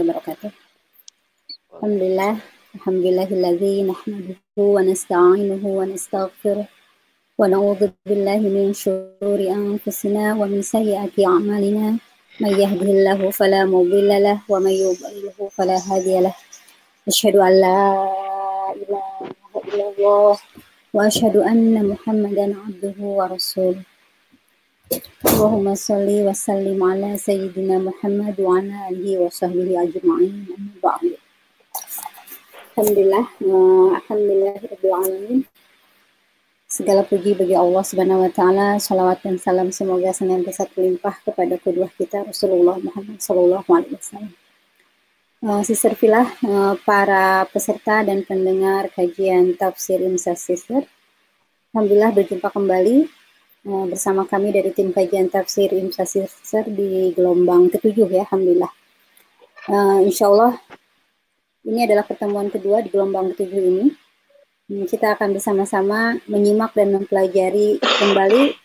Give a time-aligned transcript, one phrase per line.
[0.00, 0.50] وبركاته
[1.74, 2.32] الحمد لله
[2.74, 6.66] الحمد لله الذي نحمده ونستعينه ونستغفره
[7.38, 11.98] ونعوذ بالله من شرور أنفسنا ومن سيئات أعمالنا.
[12.40, 16.34] من يهده الله فلا مضل له ومن يضلله فلا هادي له.
[17.08, 17.80] أشهد أن لا
[18.82, 19.06] إله
[19.68, 20.38] إلا الله
[20.94, 23.82] وأشهد أن محمدا عبده ورسوله.
[25.24, 31.16] Allahumma salli wa sallim ala sayyidina Muhammad wa ala alihi wa sahbihi ajma'in amma ba'du.
[32.76, 35.40] Alhamdulillah, eh, alhamdulillah rabbil alamin.
[36.68, 41.88] Segala puji bagi Allah Subhanahu wa taala, salawat dan salam semoga senantiasa terlimpah kepada kedua
[41.96, 44.34] kita Rasulullah Muhammad sallallahu alaihi wasallam.
[45.40, 50.84] Eh, Sister Filah, eh, para peserta dan pendengar kajian tafsir Imsa Sister.
[51.72, 53.21] Alhamdulillah berjumpa kembali
[53.62, 58.72] bersama kami dari tim kajian tafsir Imsa Sister di gelombang ketujuh ya, Alhamdulillah.
[59.70, 60.58] Uh, insya Allah
[61.62, 63.86] ini adalah pertemuan kedua di gelombang ketujuh ini.
[64.66, 68.58] Hmm, kita akan bersama-sama menyimak dan mempelajari kembali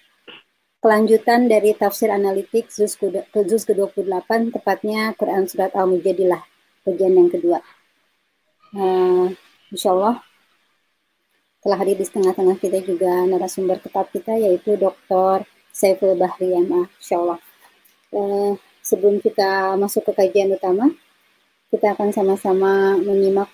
[0.82, 6.42] kelanjutan dari tafsir analitik Zuz ke-28, tepatnya Quran Surat Al-Mujadilah,
[6.86, 7.62] bagian yang kedua.
[8.74, 9.30] Uh,
[9.70, 10.27] insya Allah
[11.68, 15.44] telah hadir di tengah-tengah kita juga narasumber tetap kita yaitu Dr.
[15.76, 17.20] Saiful Bahri MA, insya.
[18.08, 20.88] Uh, sebelum kita masuk ke kajian utama,
[21.68, 23.52] kita akan sama-sama menyimak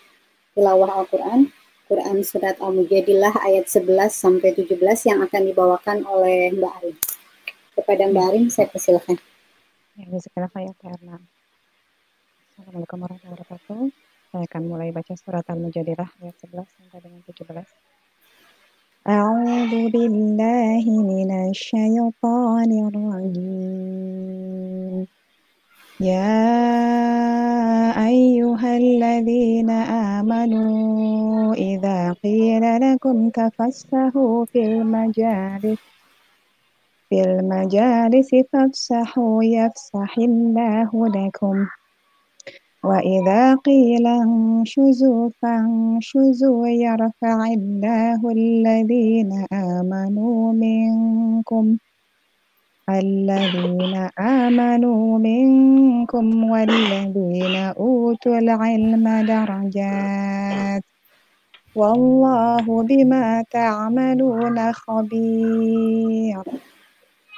[0.53, 1.49] tilawah Al-Quran,
[1.89, 4.77] Quran Surat Al-Mujadilah ayat 11 sampai 17
[5.09, 6.95] yang akan dibawakan oleh Mbak Arin.
[7.73, 9.17] Kepada Mbak Arin, saya persilahkan.
[9.97, 11.17] Ya, ya,
[12.53, 13.81] Assalamualaikum warahmatullahi wabarakatuh.
[14.29, 17.92] Saya akan mulai baca surat Al-Mujadilah ayat 11 sampai dengan 17.
[19.07, 24.23] أعوذ بالله من الشيطان الرجيم.
[25.99, 26.39] يا
[28.07, 29.69] أيها الذين
[30.19, 35.79] آمنوا إذا قيل لكم تفسحوا في المجالس
[37.09, 41.67] في المجالس فافسحوا يفسح الله لكم.
[42.83, 51.77] وإذا قيل انشزوا فانشزوا يرفع الله الذين آمنوا منكم
[52.89, 60.83] الذين آمنوا منكم والذين أوتوا العلم درجات.
[61.75, 66.43] والله بما تعملون خبير.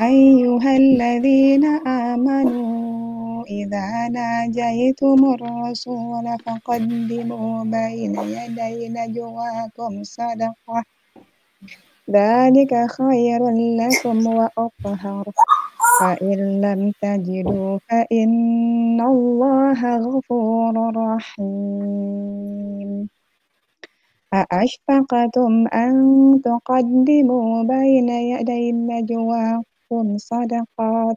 [0.06, 3.00] أيها الذين آمنوا
[3.48, 10.84] إذا ناجيتم الرسول فقدموا بين يدي نجواكم صدقة.
[12.10, 15.24] ذلك خير لكم وأطهر.
[16.00, 23.08] فإن لم تجدوا فإن الله غفور رحيم.
[24.34, 25.92] أأشفقتم أن
[26.44, 31.16] تقدموا بين يدي نجواكم صدقات؟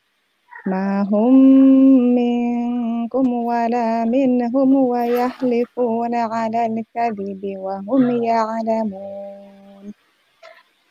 [0.67, 1.33] ما هم
[2.15, 9.93] منكم ولا منهم ويحلفون على الكذب وهم يعلمون.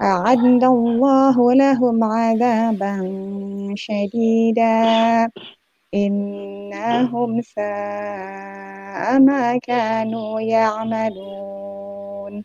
[0.02, 2.96] أعد الله لهم عذابا
[3.76, 5.30] شديدا.
[5.94, 12.44] إنهم ساء ما كانوا يعملون.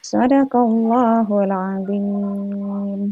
[0.06, 3.10] Sadaqallahul azim.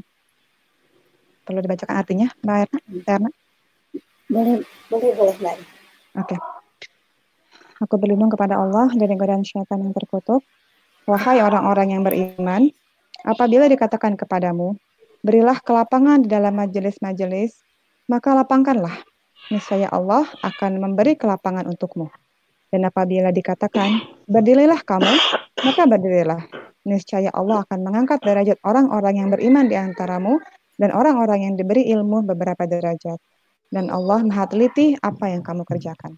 [1.42, 2.78] Perlu dibacakan artinya, Mbak Erna?
[3.10, 3.30] Erna?
[4.30, 5.56] Boleh, boleh, boleh, Mbak.
[6.22, 6.38] Oke.
[6.38, 6.38] Okay.
[7.82, 10.46] aku berlindung kepada Allah dari godaan syaitan yang terkutuk.
[11.10, 12.70] Wahai orang-orang yang beriman,
[13.26, 14.78] apabila dikatakan kepadamu,
[15.23, 17.59] berilah kelapangan di dalam majelis-majelis,
[18.07, 19.03] maka lapangkanlah.
[19.49, 22.11] Niscaya Allah akan memberi kelapangan untukmu.
[22.69, 23.97] Dan apabila dikatakan,
[24.29, 25.09] berdirilah kamu,
[25.65, 26.41] maka berdirilah.
[26.85, 30.37] Niscaya Allah akan mengangkat derajat orang-orang yang beriman di antaramu
[30.77, 33.17] dan orang-orang yang diberi ilmu beberapa derajat.
[33.69, 36.17] Dan Allah maha teliti apa yang kamu kerjakan.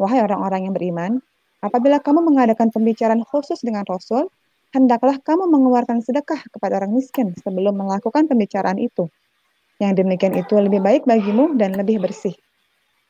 [0.00, 1.20] Wahai orang-orang yang beriman,
[1.60, 4.28] apabila kamu mengadakan pembicaraan khusus dengan Rasul,
[4.70, 9.10] hendaklah kamu mengeluarkan sedekah kepada orang miskin sebelum melakukan pembicaraan itu.
[9.82, 12.36] Yang demikian itu lebih baik bagimu dan lebih bersih.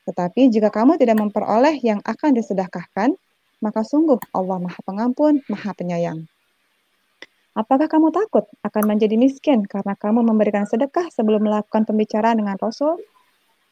[0.09, 3.13] Tetapi jika kamu tidak memperoleh yang akan disedekahkan,
[3.61, 6.25] maka sungguh Allah Maha Pengampun, Maha Penyayang.
[7.53, 12.97] Apakah kamu takut akan menjadi miskin karena kamu memberikan sedekah sebelum melakukan pembicaraan dengan Rasul?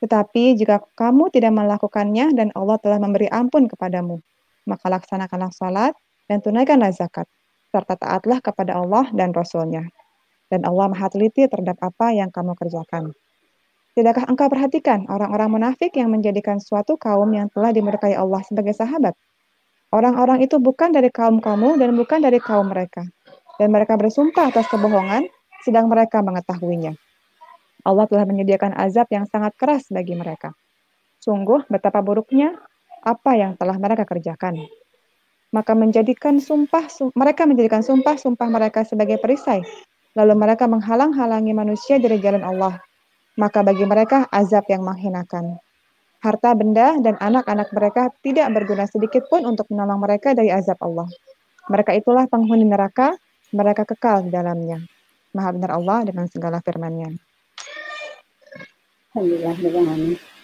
[0.02, 4.18] Tetapi jika kamu tidak melakukannya dan Allah telah memberi ampun kepadamu,
[4.66, 5.94] maka laksanakanlah salat
[6.26, 7.30] dan tunaikanlah zakat,
[7.68, 9.88] serta taatlah kepada Allah dan Rasul-Nya.
[10.48, 13.12] Dan Allah maha teliti terhadap apa yang kamu kerjakan.
[13.92, 19.12] Tidakkah engkau perhatikan orang-orang munafik yang menjadikan suatu kaum yang telah dimurkai Allah sebagai sahabat?
[19.90, 23.08] Orang-orang itu bukan dari kaum kamu dan bukan dari kaum mereka.
[23.58, 25.26] Dan mereka bersumpah atas kebohongan,
[25.66, 26.94] sedang mereka mengetahuinya.
[27.82, 30.54] Allah telah menyediakan azab yang sangat keras bagi mereka.
[31.18, 32.54] Sungguh betapa buruknya
[33.02, 34.62] apa yang telah mereka kerjakan.
[35.48, 36.86] Maka menjadikan sumpah
[37.16, 39.64] mereka menjadikan sumpah-sumpah mereka sebagai perisai.
[40.12, 42.76] Lalu mereka menghalang-halangi manusia dari jalan Allah
[43.38, 45.62] maka bagi mereka azab yang menghinakan.
[46.18, 51.06] Harta benda dan anak-anak mereka tidak berguna sedikit pun untuk menolong mereka dari azab Allah.
[51.70, 53.14] Mereka itulah penghuni neraka,
[53.54, 54.82] mereka kekal di dalamnya.
[55.30, 57.14] Maha benar Allah dengan segala firman-Nya.
[59.14, 60.37] Alhamdulillah,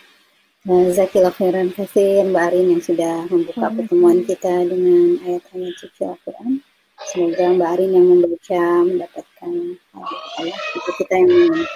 [0.64, 6.64] Nah, Zakillah khairan kasih Mbak Arin yang sudah membuka pertemuan kita dengan ayat-ayat suci Al-Quran.
[7.04, 9.54] Semoga Mbak Arin yang membaca mendapatkan
[9.92, 11.68] Allah, itu kita yang mengingat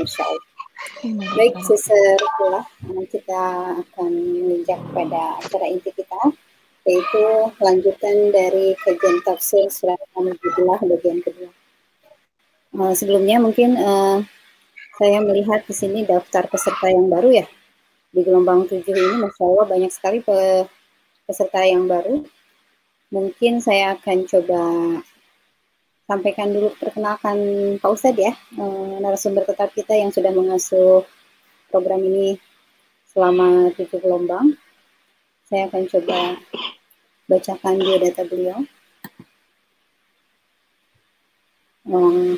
[1.36, 2.64] Baik, Suster Pula,
[3.12, 3.42] kita
[3.76, 6.32] akan menginjak pada acara inti kita,
[6.88, 7.24] yaitu
[7.60, 11.52] lanjutan dari kajian tafsir surat Al-Mujilah bagian kedua.
[12.72, 14.24] Uh, sebelumnya mungkin uh,
[14.96, 17.46] saya melihat di sini daftar peserta yang baru ya.
[18.08, 20.18] Di gelombang tujuh ini, Masya Allah banyak sekali
[21.28, 22.24] peserta yang baru.
[23.12, 24.60] Mungkin saya akan coba
[26.08, 27.36] sampaikan dulu perkenalkan
[27.76, 31.04] Pak Ustadz ya, eh, narasumber tetap kita yang sudah mengasuh
[31.68, 32.40] program ini
[33.12, 34.56] selama tujuh gelombang.
[35.44, 36.36] Saya akan coba
[37.28, 38.64] bacakan biodata beliau.
[41.88, 42.36] Um,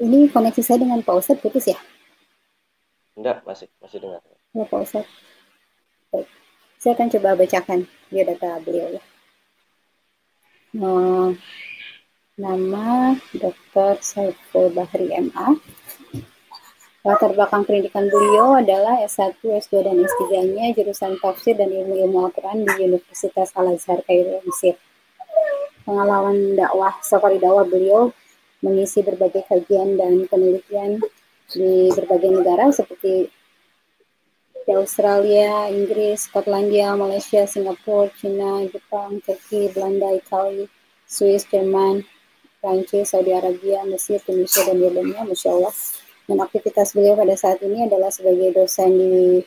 [0.00, 1.76] ini koneksi saya dengan Pak Ustadz putus ya?
[3.16, 4.20] Enggak, masih masih dengar.
[4.56, 5.12] Ya Pak Ustadz.
[6.12, 6.28] Baik.
[6.80, 9.02] Saya akan coba bacakan biodata beliau ya.
[10.78, 11.32] Uh,
[12.38, 13.98] Nama Dr.
[13.98, 15.58] Saiful Bahri MA.
[17.02, 22.94] Latar belakang pendidikan beliau adalah S1, S2, dan S3-nya jurusan tafsir dan ilmu-ilmu Al-Quran di
[22.94, 24.78] Universitas Al-Azhar Kairo, Mesir.
[25.82, 28.14] Pengalaman dakwah, safari dakwah beliau
[28.62, 31.02] mengisi berbagai kajian dan penelitian
[31.50, 33.34] di berbagai negara seperti
[34.68, 40.68] di Australia, Inggris, Skotlandia, Malaysia, Singapura, China, Jepang, Turki, Belanda, Italia,
[41.08, 42.04] Swiss, Jerman,
[42.60, 45.72] Prancis, Saudi Arabia, Mesir, Tunisia, dan Yordania, Masya Allah.
[46.28, 49.40] Dan aktivitas beliau pada saat ini adalah sebagai dosen di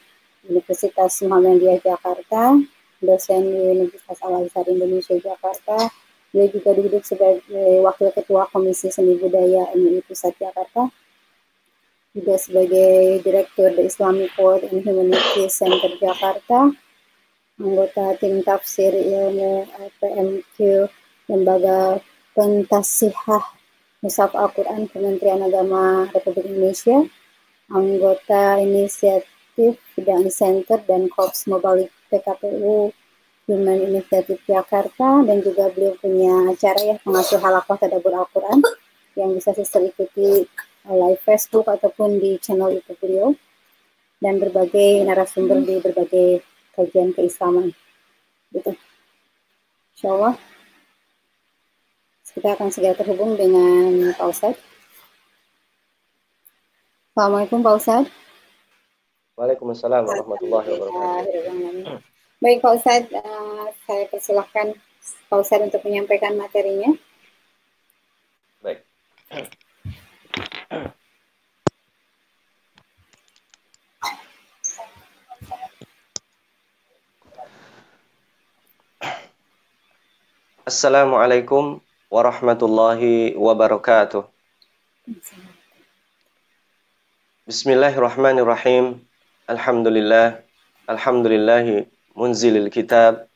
[0.49, 2.57] Universitas Muhammadiyah Jakarta,
[2.97, 5.85] dosen di Universitas Al-Azhar Indonesia Jakarta.
[6.33, 10.89] Dia juga duduk sebagai Wakil Ketua Komisi Seni Budaya MUI Pusat Jakarta.
[12.11, 16.75] Juga sebagai Direktur The Islamic World and Humanity Center Jakarta.
[17.55, 19.63] Anggota tim tafsir ilmu
[20.03, 20.55] PMQ
[21.31, 22.03] Lembaga
[22.35, 23.61] Pentasihah
[24.03, 27.05] Musaf Al-Quran Kementerian Agama Republik Indonesia,
[27.69, 32.89] anggota inisiatif Bidang Center dan Korps Mobile PKPU
[33.45, 38.59] Human Initiative Jakarta dan juga beliau punya acara ya pengasuh halakoh tadabur Al-Quran
[39.13, 40.49] yang bisa sister ikuti
[40.87, 43.29] live Facebook ataupun di channel YouTube beliau
[44.21, 46.45] dan berbagai narasumber di berbagai
[46.77, 47.73] kajian keislaman
[48.53, 48.73] gitu.
[49.97, 50.35] Insya Allah
[52.31, 54.61] kita akan segera terhubung dengan Pak Ustadz.
[57.11, 58.13] Assalamualaikum Pak Ustadz.
[59.35, 61.99] Waalaikumsalam warahmatullahi wabarakatuh.
[62.39, 64.73] Baik Pak Ustadz, uh, saya persilahkan
[65.27, 66.95] Pak Ustadz untuk menyampaikan materinya.
[68.63, 68.87] Baik.
[80.63, 84.23] Assalamualaikum warahmatullahi wabarakatuh.
[87.43, 89.03] Bismillahirrahmanirrahim.
[89.51, 90.39] Alhamdulillah.
[90.87, 91.83] Alhamdulillahi
[92.15, 93.27] munzilil kitab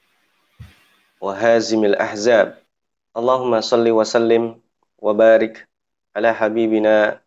[1.20, 2.56] wa hazimil ahzab.
[3.12, 4.56] Allahumma salli wa sallim
[5.04, 5.68] wa barik
[6.16, 7.20] ala habibina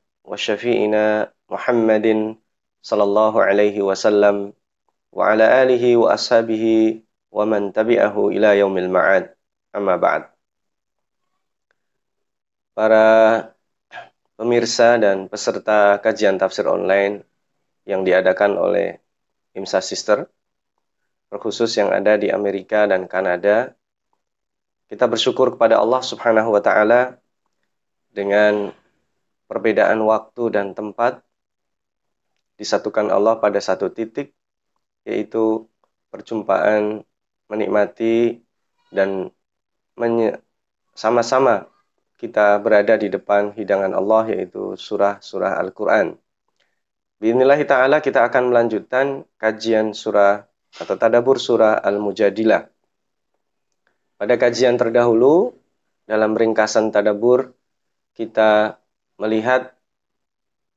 [2.84, 4.52] sallallahu alaihi wasallam
[5.12, 7.00] wa ala alihi wa ashabihi
[7.32, 9.32] wa man tabi'ahu ila yaumil ma'ad.
[9.72, 10.28] Amma ba'd.
[12.72, 13.04] Para
[14.38, 17.26] pemirsa dan peserta kajian tafsir online
[17.84, 19.02] yang diadakan oleh
[19.56, 20.28] IMSA Sister,
[21.28, 23.74] terkhusus yang ada di Amerika dan Kanada,
[24.88, 27.20] kita bersyukur kepada Allah Subhanahu wa taala
[28.14, 28.72] dengan
[29.48, 31.24] perbedaan waktu dan tempat
[32.60, 34.36] disatukan Allah pada satu titik
[35.08, 35.66] yaitu
[36.12, 37.02] perjumpaan
[37.48, 38.44] menikmati
[38.92, 39.32] dan
[40.92, 41.66] sama-sama
[42.18, 46.18] kita berada di depan hidangan Allah yaitu surah-surah Al-Quran.
[47.18, 50.46] Bismillah ta'ala kita akan melanjutkan kajian surah
[50.78, 52.66] atau tadabur surah Al-Mujadilah.
[54.18, 55.54] Pada kajian terdahulu,
[56.06, 57.54] dalam ringkasan tadabur,
[58.18, 58.82] kita
[59.18, 59.74] melihat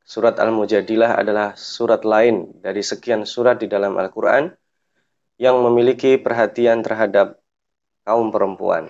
[0.01, 4.49] surat Al-Mujadilah adalah surat lain dari sekian surat di dalam Al-Quran
[5.37, 7.37] yang memiliki perhatian terhadap
[8.03, 8.89] kaum perempuan.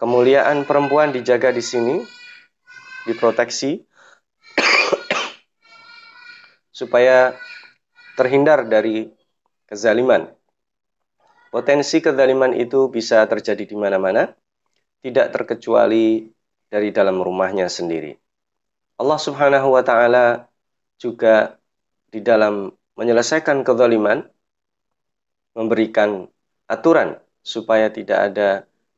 [0.00, 2.00] Kemuliaan perempuan dijaga di sini,
[3.04, 3.84] diproteksi,
[6.80, 7.36] supaya
[8.16, 9.12] terhindar dari
[9.68, 10.32] kezaliman.
[11.52, 14.32] Potensi kezaliman itu bisa terjadi di mana-mana,
[15.04, 16.32] tidak terkecuali
[16.70, 18.14] dari dalam rumahnya sendiri.
[18.96, 20.46] Allah Subhanahu wa taala
[21.00, 21.58] juga
[22.08, 24.22] di dalam menyelesaikan kezaliman
[25.56, 26.30] memberikan
[26.70, 28.48] aturan supaya tidak ada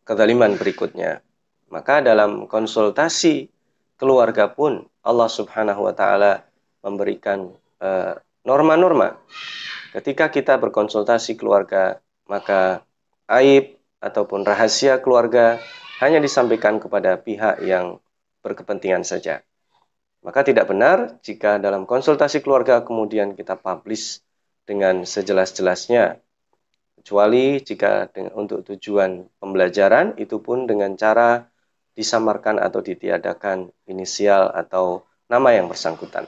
[0.05, 1.25] kezaliman berikutnya.
[1.73, 3.49] Maka dalam konsultasi
[3.97, 6.45] keluarga pun Allah Subhanahu wa taala
[6.85, 7.49] memberikan
[7.81, 8.15] eh,
[8.45, 9.17] norma-norma.
[9.17, 9.63] Uh,
[9.93, 12.81] Ketika kita berkonsultasi keluarga, maka
[13.29, 15.61] aib ataupun rahasia keluarga
[16.03, 18.03] hanya disampaikan kepada pihak yang
[18.43, 19.47] berkepentingan saja.
[20.27, 24.19] Maka tidak benar jika dalam konsultasi keluarga kemudian kita publish
[24.67, 26.19] dengan sejelas-jelasnya
[26.99, 31.47] kecuali jika untuk tujuan pembelajaran itu pun dengan cara
[31.99, 36.27] disamarkan atau ditiadakan inisial atau nama yang bersangkutan.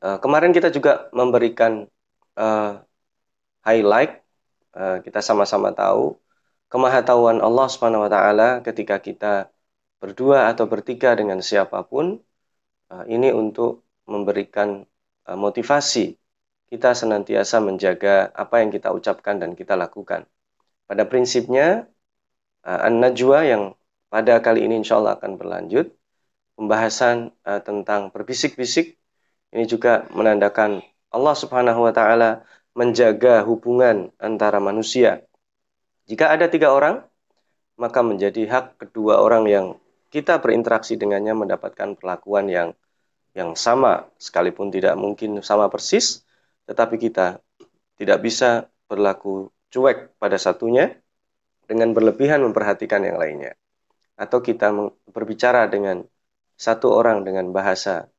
[0.00, 1.84] Uh, kemarin kita juga memberikan
[2.38, 2.80] uh,
[3.66, 4.22] highlight
[4.72, 6.16] uh, kita sama-sama tahu
[6.70, 9.50] kemahatauan Allah Subhanahu wa taala ketika kita
[10.00, 12.22] berdua atau bertiga dengan siapa pun
[12.88, 14.86] uh, ini untuk memberikan
[15.28, 16.16] uh, motivasi
[16.70, 20.24] kita senantiasa menjaga apa yang kita ucapkan dan kita lakukan.
[20.86, 21.90] Pada prinsipnya,
[22.62, 23.62] uh, An-Najwa yang
[24.06, 25.90] pada kali ini insya Allah akan berlanjut,
[26.58, 27.30] pembahasan
[27.62, 28.98] tentang berbisik-bisik,
[29.54, 30.82] ini juga menandakan
[31.14, 32.42] Allah subhanahu wa ta'ala
[32.74, 35.22] menjaga hubungan antara manusia.
[36.10, 37.06] Jika ada tiga orang,
[37.78, 39.66] maka menjadi hak kedua orang yang
[40.10, 42.74] kita berinteraksi dengannya mendapatkan perlakuan yang
[43.30, 46.26] yang sama, sekalipun tidak mungkin sama persis,
[46.66, 47.38] tetapi kita
[47.94, 50.98] tidak bisa berlaku cuek pada satunya
[51.70, 53.54] dengan berlebihan memperhatikan yang lainnya.
[54.18, 54.74] Atau kita
[55.14, 56.02] berbicara dengan
[56.58, 58.10] satu orang dengan bahasa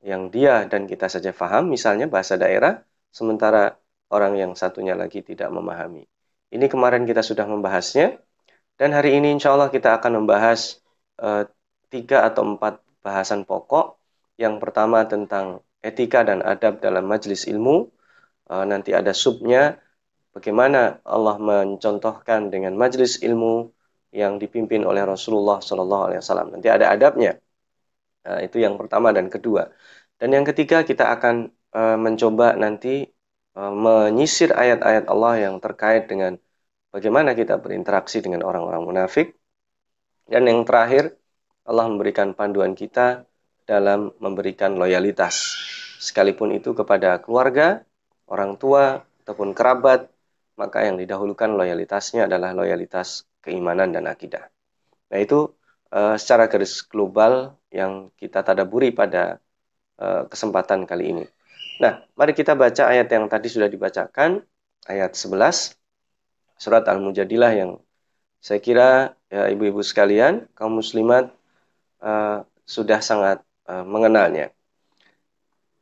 [0.00, 2.80] yang dia dan kita saja faham, misalnya bahasa daerah,
[3.12, 3.76] sementara
[4.08, 6.08] orang yang satunya lagi tidak memahami.
[6.54, 8.14] Ini kemarin kita sudah membahasnya,
[8.78, 10.78] dan hari ini insya Allah kita akan membahas
[11.18, 11.50] uh,
[11.90, 13.98] tiga atau empat bahasan pokok.
[14.38, 17.90] Yang pertama tentang etika dan adab dalam majelis ilmu,
[18.54, 19.82] uh, nanti ada subnya
[20.30, 23.74] bagaimana Allah mencontohkan dengan majelis ilmu
[24.14, 26.54] yang dipimpin oleh Rasulullah Shallallahu Alaihi Wasallam.
[26.54, 27.34] Nanti ada adabnya.
[28.30, 29.74] Nah, itu yang pertama dan kedua.
[30.22, 33.10] Dan yang ketiga kita akan uh, mencoba nanti
[33.54, 36.34] menyisir ayat-ayat Allah yang terkait dengan
[36.94, 39.34] bagaimana kita berinteraksi dengan orang-orang munafik.
[40.30, 41.18] Dan yang terakhir
[41.66, 43.26] Allah memberikan panduan kita
[43.66, 45.58] dalam memberikan loyalitas.
[45.98, 47.82] Sekalipun itu kepada keluarga,
[48.30, 50.06] orang tua ataupun kerabat,
[50.54, 54.46] maka yang didahulukan loyalitasnya adalah loyalitas keimanan dan akidah.
[55.10, 55.50] Nah itu
[55.90, 59.42] uh, secara garis global yang kita tadaburi pada
[59.98, 61.24] uh, kesempatan kali ini.
[61.82, 64.38] Nah, mari kita baca ayat yang tadi sudah dibacakan,
[64.86, 65.74] ayat 11,
[66.59, 67.71] surat Al-Mujadilah yang
[68.39, 71.31] saya kira ya ibu-ibu sekalian, kaum muslimat
[71.99, 74.53] uh, sudah sangat uh, mengenalnya.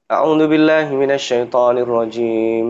[0.07, 2.67] أعوذ بالله من الشيطان الرجيم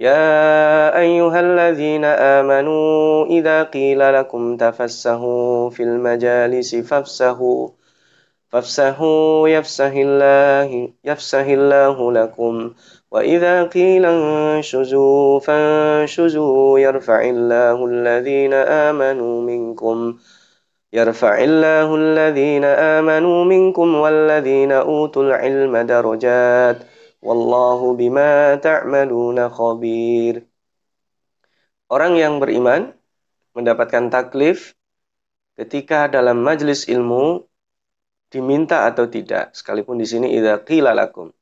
[0.00, 0.48] يا
[0.88, 7.68] يا أيها الذين آمنوا إذا قيل لكم تفسحوا في المجالس فافسحوا
[8.48, 12.54] فافسحوا يفسح الله يفسح الله لكم
[13.12, 20.18] وإذا قيل انشزوا فانشزوا يرفع الله الذين آمنوا منكم
[20.92, 26.78] يرفع الله الذين آمنوا منكم والذين أوتوا العلم درجات
[27.22, 30.34] والله بما تعملون خبير
[31.88, 32.92] Orang yang beriman
[33.56, 34.76] mendapatkan taklif
[35.56, 37.48] ketika dalam majlis ilmu
[38.28, 39.56] diminta atau tidak.
[39.56, 41.32] Sekalipun di sini idza qila lakum.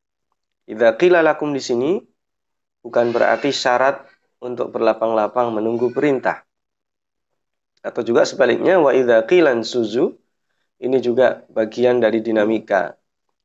[0.72, 2.00] Idza qila lakum di sini
[2.80, 4.08] bukan berarti syarat
[4.40, 6.48] untuk berlapang-lapang menunggu perintah.
[7.84, 10.16] Atau juga sebaliknya wa idza qilan suzu
[10.80, 12.96] ini juga bagian dari dinamika.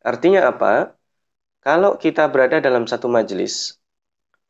[0.07, 0.95] Artinya apa?
[1.67, 3.75] Kalau kita berada dalam satu majelis,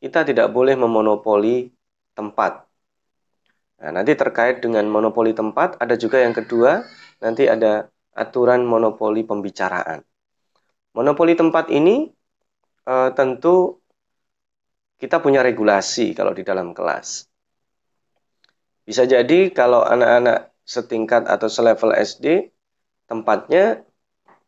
[0.05, 1.73] kita tidak boleh memonopoli
[2.13, 2.61] tempat.
[3.81, 6.85] Nah, nanti terkait dengan monopoli tempat, ada juga yang kedua,
[7.25, 10.05] nanti ada aturan monopoli pembicaraan.
[10.93, 12.13] Monopoli tempat ini
[12.87, 13.83] e, tentu
[14.97, 17.29] kita punya regulasi kalau di dalam kelas.
[18.87, 22.55] Bisa jadi kalau anak-anak setingkat atau selevel SD,
[23.11, 23.83] tempatnya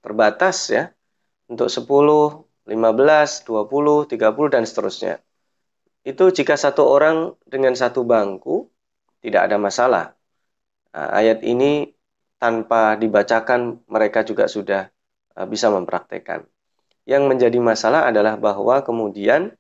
[0.01, 0.95] terbatas ya,
[1.51, 5.15] untuk 10, 15, 20, 30, dan seterusnya.
[6.07, 8.71] Itu jika satu orang dengan satu bangku,
[9.21, 10.05] tidak ada masalah.
[10.95, 11.91] Nah, ayat ini
[12.39, 14.87] tanpa dibacakan mereka juga sudah
[15.35, 16.47] uh, bisa mempraktekkan.
[17.09, 19.57] Yang menjadi masalah adalah bahwa kemudian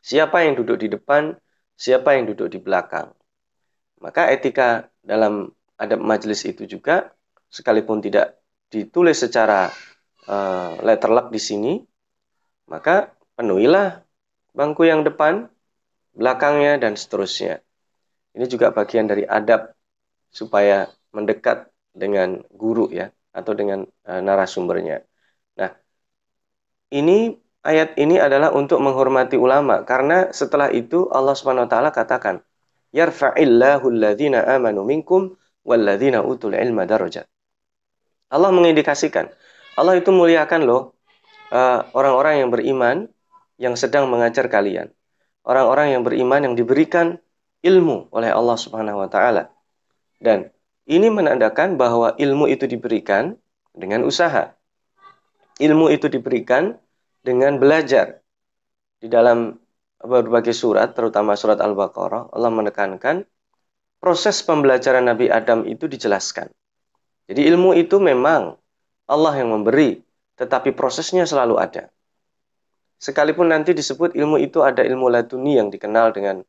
[0.00, 1.36] siapa yang duduk di depan,
[1.76, 3.12] siapa yang duduk di belakang.
[4.00, 7.12] Maka etika dalam adab majelis itu juga
[7.52, 8.40] sekalipun tidak
[8.72, 9.68] ditulis secara
[10.24, 11.72] uh, letterlock di sini,
[12.72, 14.00] maka penuhilah
[14.56, 15.52] bangku yang depan,
[16.16, 17.60] belakangnya dan seterusnya.
[18.32, 19.76] Ini juga bagian dari adab
[20.32, 25.04] supaya mendekat dengan guru ya atau dengan uh, narasumbernya.
[26.94, 27.34] Ini
[27.66, 32.38] ayat ini adalah untuk menghormati ulama karena setelah itu Allah Subhanahu wa taala katakan
[32.94, 35.34] yarfa'illahu alladhina amanu minkum
[35.66, 37.26] walladhina utul ilma darajat.
[38.30, 39.26] Allah mengindikasikan,
[39.74, 40.94] Allah itu muliakan loh
[41.50, 42.96] eh, orang-orang uh, yang beriman
[43.58, 44.94] yang sedang mengajar kalian.
[45.44, 47.20] Orang-orang yang beriman yang diberikan
[47.60, 49.52] ilmu oleh Allah Subhanahu wa taala.
[50.20, 50.48] Dan
[50.88, 53.36] ini menandakan bahwa ilmu itu diberikan
[53.76, 54.56] dengan usaha.
[55.60, 56.80] Ilmu itu diberikan
[57.24, 58.20] dengan belajar.
[59.00, 59.56] Di dalam
[59.98, 63.24] berbagai surat, terutama surat Al-Baqarah, Allah menekankan
[63.98, 66.52] proses pembelajaran Nabi Adam itu dijelaskan.
[67.24, 68.60] Jadi ilmu itu memang
[69.08, 70.04] Allah yang memberi,
[70.36, 71.88] tetapi prosesnya selalu ada.
[73.00, 76.44] Sekalipun nanti disebut ilmu itu ada ilmu laduni yang dikenal dengan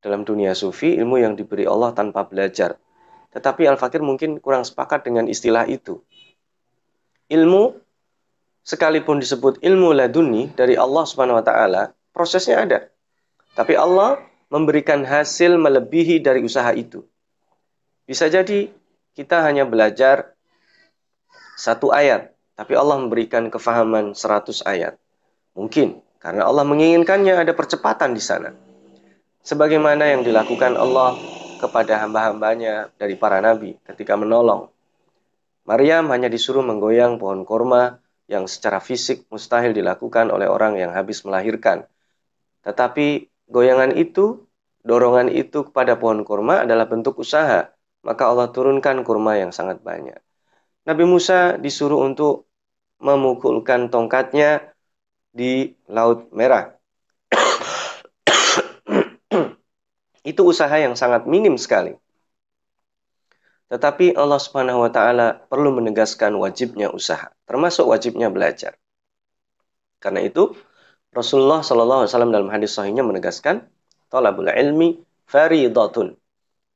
[0.00, 2.76] dalam dunia sufi, ilmu yang diberi Allah tanpa belajar.
[3.32, 6.00] Tetapi Al-Fakir mungkin kurang sepakat dengan istilah itu.
[7.28, 7.83] Ilmu
[8.64, 12.78] sekalipun disebut ilmu laduni dari Allah Subhanahu wa taala, prosesnya ada.
[13.54, 17.04] Tapi Allah memberikan hasil melebihi dari usaha itu.
[18.08, 18.72] Bisa jadi
[19.14, 20.34] kita hanya belajar
[21.54, 24.98] satu ayat, tapi Allah memberikan kefahaman seratus ayat.
[25.54, 28.50] Mungkin karena Allah menginginkannya ada percepatan di sana.
[29.44, 31.14] Sebagaimana yang dilakukan Allah
[31.60, 34.72] kepada hamba-hambanya dari para nabi ketika menolong.
[35.64, 38.03] Maryam hanya disuruh menggoyang pohon korma
[38.34, 41.86] yang secara fisik mustahil dilakukan oleh orang yang habis melahirkan.
[42.66, 44.42] Tetapi goyangan itu,
[44.82, 47.70] dorongan itu kepada pohon kurma adalah bentuk usaha.
[48.02, 50.18] Maka Allah turunkan kurma yang sangat banyak.
[50.84, 52.50] Nabi Musa disuruh untuk
[53.00, 54.74] memukulkan tongkatnya
[55.32, 56.76] di Laut Merah.
[60.30, 61.96] itu usaha yang sangat minim sekali.
[63.74, 68.78] Tetapi Allah Subhanahu wa taala perlu menegaskan wajibnya usaha, termasuk wajibnya belajar.
[69.98, 70.54] Karena itu,
[71.10, 73.66] Rasulullah Shallallahu Alaihi Wasallam dalam hadis sahihnya menegaskan,
[74.14, 76.14] talabul ilmi faridatun.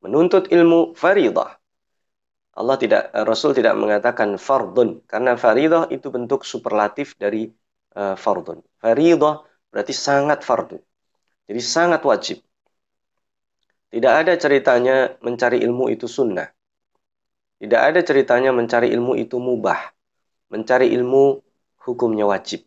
[0.02, 1.54] Menuntut ilmu faridah.
[2.58, 7.46] Allah tidak Rasul tidak mengatakan fardun karena faridah itu bentuk superlatif dari
[7.94, 8.58] uh, fardun.
[8.82, 10.82] Faridah berarti sangat fardu.
[11.46, 12.42] Jadi sangat wajib.
[13.87, 16.58] Tidak ada ceritanya mencari ilmu itu sunnah.
[17.59, 19.90] Tidak ada ceritanya mencari ilmu itu mubah.
[20.55, 21.42] Mencari ilmu
[21.83, 22.62] hukumnya wajib.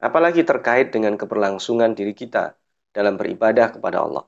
[0.00, 2.56] Apalagi terkait dengan keberlangsungan diri kita
[2.96, 4.24] dalam beribadah kepada Allah.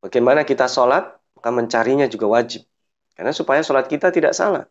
[0.00, 1.04] Bagaimana kita sholat,
[1.36, 2.64] maka mencarinya juga wajib.
[3.12, 4.64] Karena supaya sholat kita tidak salah.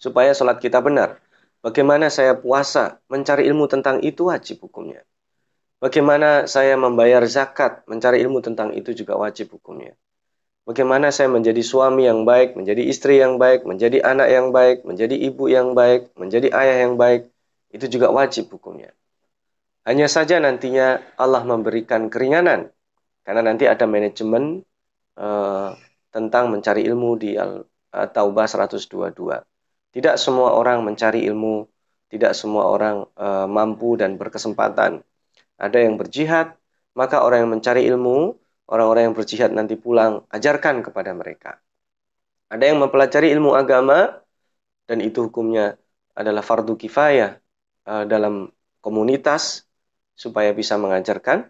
[0.00, 1.20] Supaya sholat kita benar.
[1.60, 5.02] Bagaimana saya puasa, mencari ilmu tentang itu wajib hukumnya.
[5.82, 9.98] Bagaimana saya membayar zakat, mencari ilmu tentang itu juga wajib hukumnya.
[10.68, 15.16] Bagaimana saya menjadi suami yang baik, menjadi istri yang baik, menjadi anak yang baik, menjadi
[15.16, 17.32] ibu yang baik, menjadi ayah yang baik,
[17.72, 18.92] itu juga wajib hukumnya.
[19.88, 22.68] Hanya saja nantinya Allah memberikan keringanan,
[23.24, 24.60] karena nanti ada manajemen
[25.16, 25.72] uh,
[26.12, 27.32] tentang mencari ilmu di
[27.88, 29.16] Al-Taubah 122.
[29.96, 31.64] Tidak semua orang mencari ilmu,
[32.12, 35.00] tidak semua orang uh, mampu dan berkesempatan
[35.58, 36.54] ada yang berjihad,
[36.94, 41.56] maka orang yang mencari ilmu, orang-orang yang berjihad nanti pulang, ajarkan kepada mereka.
[42.48, 44.20] Ada yang mempelajari ilmu agama,
[44.88, 45.76] dan itu hukumnya
[46.16, 47.36] adalah fardu kifayah
[47.88, 48.48] uh, dalam
[48.80, 49.64] komunitas,
[50.18, 51.48] supaya bisa mengajarkan.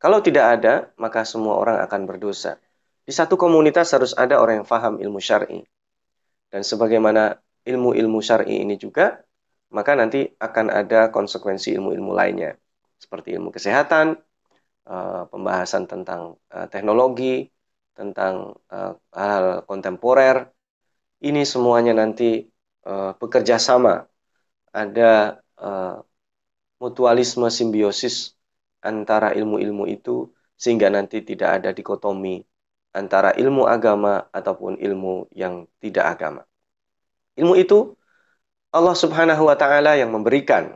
[0.00, 2.56] Kalau tidak ada, maka semua orang akan berdosa.
[3.04, 5.64] Di satu komunitas harus ada orang yang faham ilmu syar'i.
[6.50, 9.20] Dan sebagaimana ilmu-ilmu syar'i ini juga,
[9.70, 12.58] maka nanti akan ada konsekuensi ilmu-ilmu lainnya
[13.00, 14.18] seperti ilmu kesehatan,
[14.90, 17.46] uh, pembahasan tentang uh, teknologi,
[17.94, 20.50] tentang uh, hal kontemporer.
[21.22, 22.42] Ini semuanya nanti
[22.84, 24.08] uh, bekerja sama.
[24.74, 26.02] Ada uh,
[26.82, 28.34] mutualisme simbiosis
[28.80, 32.40] antara ilmu-ilmu itu sehingga nanti tidak ada dikotomi
[32.96, 36.42] antara ilmu agama ataupun ilmu yang tidak agama.
[37.38, 37.94] Ilmu itu
[38.74, 40.74] Allah Subhanahu wa taala yang memberikan.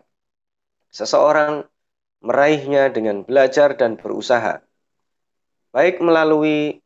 [0.94, 1.66] Seseorang
[2.24, 4.64] meraihnya dengan belajar dan berusaha,
[5.76, 6.80] baik melalui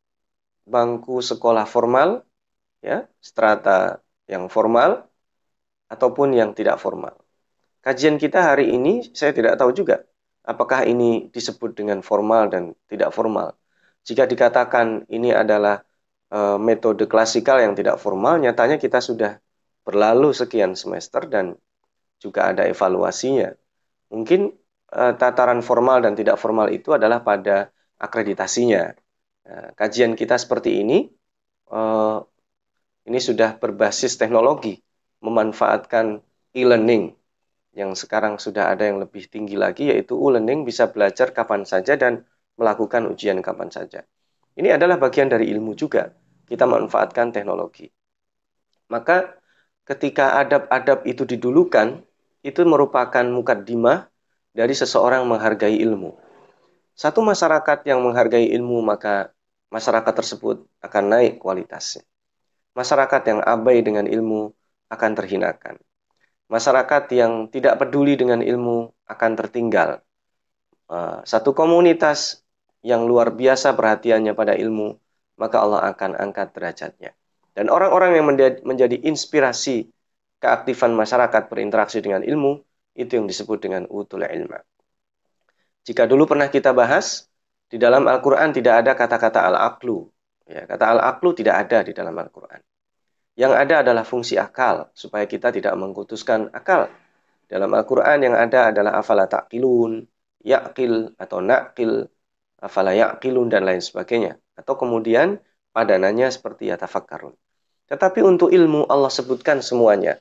[0.66, 2.26] bangku sekolah formal,
[2.82, 5.06] ya, strata yang formal,
[5.88, 7.14] ataupun yang tidak formal.
[7.80, 10.04] Kajian kita hari ini saya tidak tahu juga
[10.48, 13.52] apakah ini disebut dengan formal dan tidak formal.
[14.08, 15.84] Jika dikatakan ini adalah
[16.32, 19.36] e, metode klasikal yang tidak formal, nyatanya kita sudah
[19.84, 21.56] berlalu sekian semester dan
[22.16, 23.52] juga ada evaluasinya.
[24.08, 24.52] Mungkin
[24.92, 27.68] uh, tataran formal dan tidak formal itu adalah pada
[28.00, 28.94] akreditasinya.
[29.44, 31.08] Uh, kajian kita seperti ini,
[31.72, 32.20] uh,
[33.08, 34.80] ini sudah berbasis teknologi,
[35.24, 36.20] memanfaatkan
[36.52, 37.16] e-learning
[37.76, 42.24] yang sekarang sudah ada yang lebih tinggi lagi, yaitu e-learning bisa belajar kapan saja dan
[42.58, 44.02] melakukan ujian kapan saja.
[44.58, 46.10] Ini adalah bagian dari ilmu juga.
[46.48, 47.86] Kita manfaatkan teknologi.
[48.90, 49.38] Maka
[49.86, 52.02] ketika adab-adab itu didulukan,
[52.42, 54.10] itu merupakan mukaddimah
[54.52, 56.16] dari seseorang menghargai ilmu.
[56.98, 59.30] Satu masyarakat yang menghargai ilmu, maka
[59.70, 62.02] masyarakat tersebut akan naik kualitasnya.
[62.74, 64.50] Masyarakat yang abai dengan ilmu
[64.90, 65.78] akan terhinakan.
[66.48, 70.00] Masyarakat yang tidak peduli dengan ilmu akan tertinggal.
[70.88, 72.40] Eh, satu komunitas
[72.80, 74.96] yang luar biasa perhatiannya pada ilmu,
[75.36, 77.12] maka Allah akan angkat derajatnya.
[77.52, 78.26] Dan orang-orang yang
[78.62, 79.90] menjadi inspirasi
[80.38, 82.62] keaktifan masyarakat berinteraksi dengan ilmu,
[82.98, 84.58] itu yang disebut dengan utul ilma.
[85.86, 87.30] Jika dulu pernah kita bahas,
[87.70, 90.10] di dalam Al-Quran tidak ada kata-kata al-aqlu.
[90.50, 92.58] Ya, kata al-aqlu tidak ada di dalam Al-Quran.
[93.38, 96.90] Yang ada adalah fungsi akal, supaya kita tidak mengkutuskan akal.
[97.46, 100.02] Dalam Al-Quran yang ada adalah afala ta'qilun,
[100.42, 102.10] yaqil atau naqil,
[102.58, 104.36] afala yaqilun dan lain sebagainya.
[104.58, 105.38] Atau kemudian
[105.70, 107.32] padanannya seperti yatafakkarun.
[107.88, 110.18] Tetapi untuk ilmu Allah sebutkan semuanya.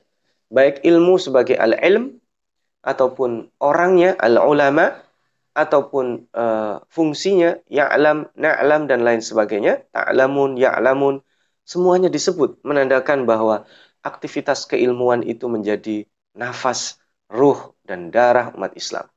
[0.48, 2.16] Baik ilmu sebagai al-ilm
[2.82, 4.94] ataupun orangnya al-ulama
[5.58, 11.18] ataupun uh, fungsinya ya'lam, na'lam dan lain sebagainya, ta'lamun, ya'lamun,
[11.66, 13.66] semuanya disebut menandakan bahwa
[14.06, 16.06] aktivitas keilmuan itu menjadi
[16.38, 19.10] nafas, ruh dan darah umat Islam.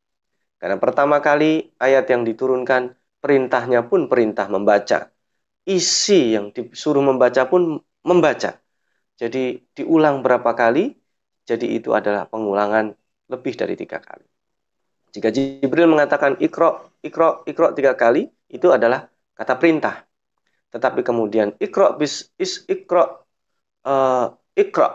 [0.57, 5.13] Karena pertama kali ayat yang diturunkan perintahnya pun perintah membaca.
[5.65, 8.57] Isi yang disuruh membaca pun membaca.
[9.21, 10.97] Jadi diulang berapa kali?
[11.45, 12.97] Jadi itu adalah pengulangan
[13.31, 14.27] lebih dari tiga kali.
[15.11, 20.03] Jika Jibril mengatakan ikro, ikro, ikro tiga kali, itu adalah kata perintah.
[20.71, 23.23] Tetapi kemudian ikro bis is ikro
[23.87, 24.87] uh, ikro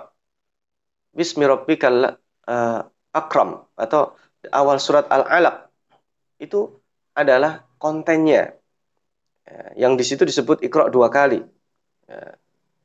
[1.12, 2.16] bismi rabbikal
[2.48, 2.80] uh,
[3.12, 4.16] akram atau
[4.52, 5.68] awal surat al-alaq
[6.36, 6.68] itu
[7.16, 8.52] adalah kontennya
[9.48, 11.40] ya, yang di situ disebut ikro dua kali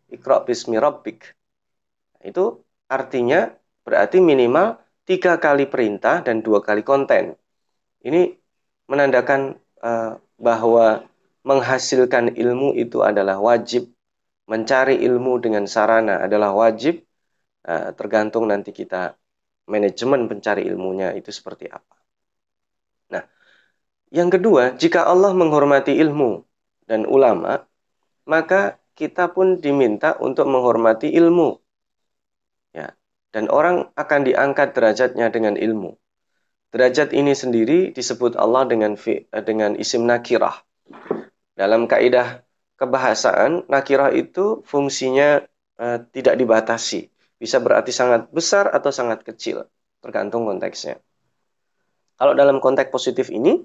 [0.10, 1.36] ikro bismi rabbik
[2.24, 3.52] itu artinya
[3.86, 7.38] berarti minimal tiga kali perintah dan dua kali konten.
[8.02, 8.34] Ini
[8.90, 11.06] menandakan uh, bahwa
[11.46, 13.90] menghasilkan ilmu itu adalah wajib.
[14.50, 17.06] Mencari ilmu dengan sarana adalah wajib.
[17.62, 19.14] Uh, tergantung nanti kita
[19.70, 21.96] manajemen pencari ilmunya itu seperti apa.
[23.14, 23.24] Nah,
[24.10, 26.42] yang kedua, jika Allah menghormati ilmu
[26.90, 27.62] dan ulama,
[28.26, 31.61] maka kita pun diminta untuk menghormati ilmu
[33.32, 35.96] dan orang akan diangkat derajatnya dengan ilmu.
[36.72, 40.56] Derajat ini sendiri disebut Allah dengan eh, dengan isim nakirah.
[41.56, 42.44] Dalam kaidah
[42.80, 45.44] kebahasaan, nakirah itu fungsinya
[45.78, 47.12] uh, tidak dibatasi.
[47.38, 49.68] Bisa berarti sangat besar atau sangat kecil,
[50.02, 50.98] tergantung konteksnya.
[52.18, 53.62] Kalau dalam konteks positif ini,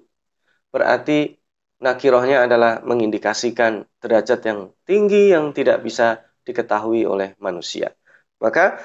[0.69, 1.33] berarti
[1.81, 7.93] nakirahnya adalah mengindikasikan derajat yang tinggi yang tidak bisa diketahui oleh manusia.
[8.41, 8.81] Maka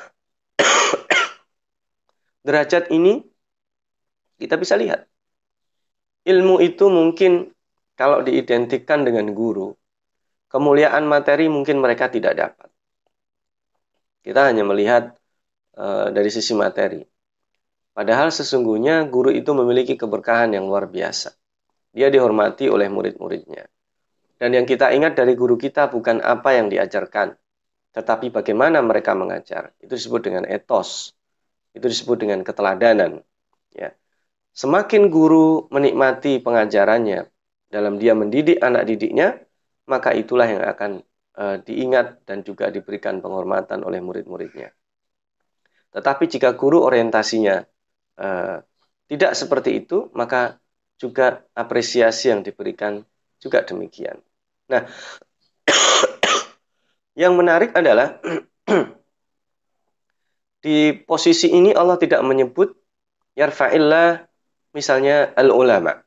[2.47, 3.21] derajat ini
[4.41, 5.06] kita bisa lihat.
[6.26, 7.50] Ilmu itu mungkin
[7.97, 9.74] kalau diidentikan dengan guru,
[10.50, 12.69] kemuliaan materi mungkin mereka tidak dapat.
[14.21, 15.17] Kita hanya melihat
[15.78, 17.02] uh, dari sisi materi.
[17.91, 21.34] Padahal sesungguhnya guru itu memiliki keberkahan yang luar biasa.
[21.91, 23.67] Dia dihormati oleh murid-muridnya.
[24.41, 27.38] Dan yang kita ingat dari guru kita bukan apa yang diajarkan,
[27.91, 29.75] tetapi bagaimana mereka mengajar.
[29.84, 31.12] Itu disebut dengan etos.
[31.75, 33.19] Itu disebut dengan keteladanan.
[33.75, 33.95] Ya.
[34.51, 37.27] Semakin guru menikmati pengajarannya
[37.71, 39.39] dalam dia mendidik anak didiknya,
[39.88, 41.04] maka itulah yang akan
[41.39, 44.75] uh, diingat dan juga diberikan penghormatan oleh murid-muridnya.
[45.91, 47.63] Tetapi jika guru orientasinya
[48.19, 48.58] uh,
[49.08, 50.60] tidak seperti itu, maka
[50.95, 53.04] juga apresiasi yang diberikan
[53.39, 54.19] juga demikian.
[54.71, 54.88] Nah,
[57.17, 58.19] yang menarik adalah
[60.65, 62.71] di posisi ini Allah tidak menyebut
[63.36, 64.24] yarfa'illah
[64.71, 66.00] misalnya al-ulama.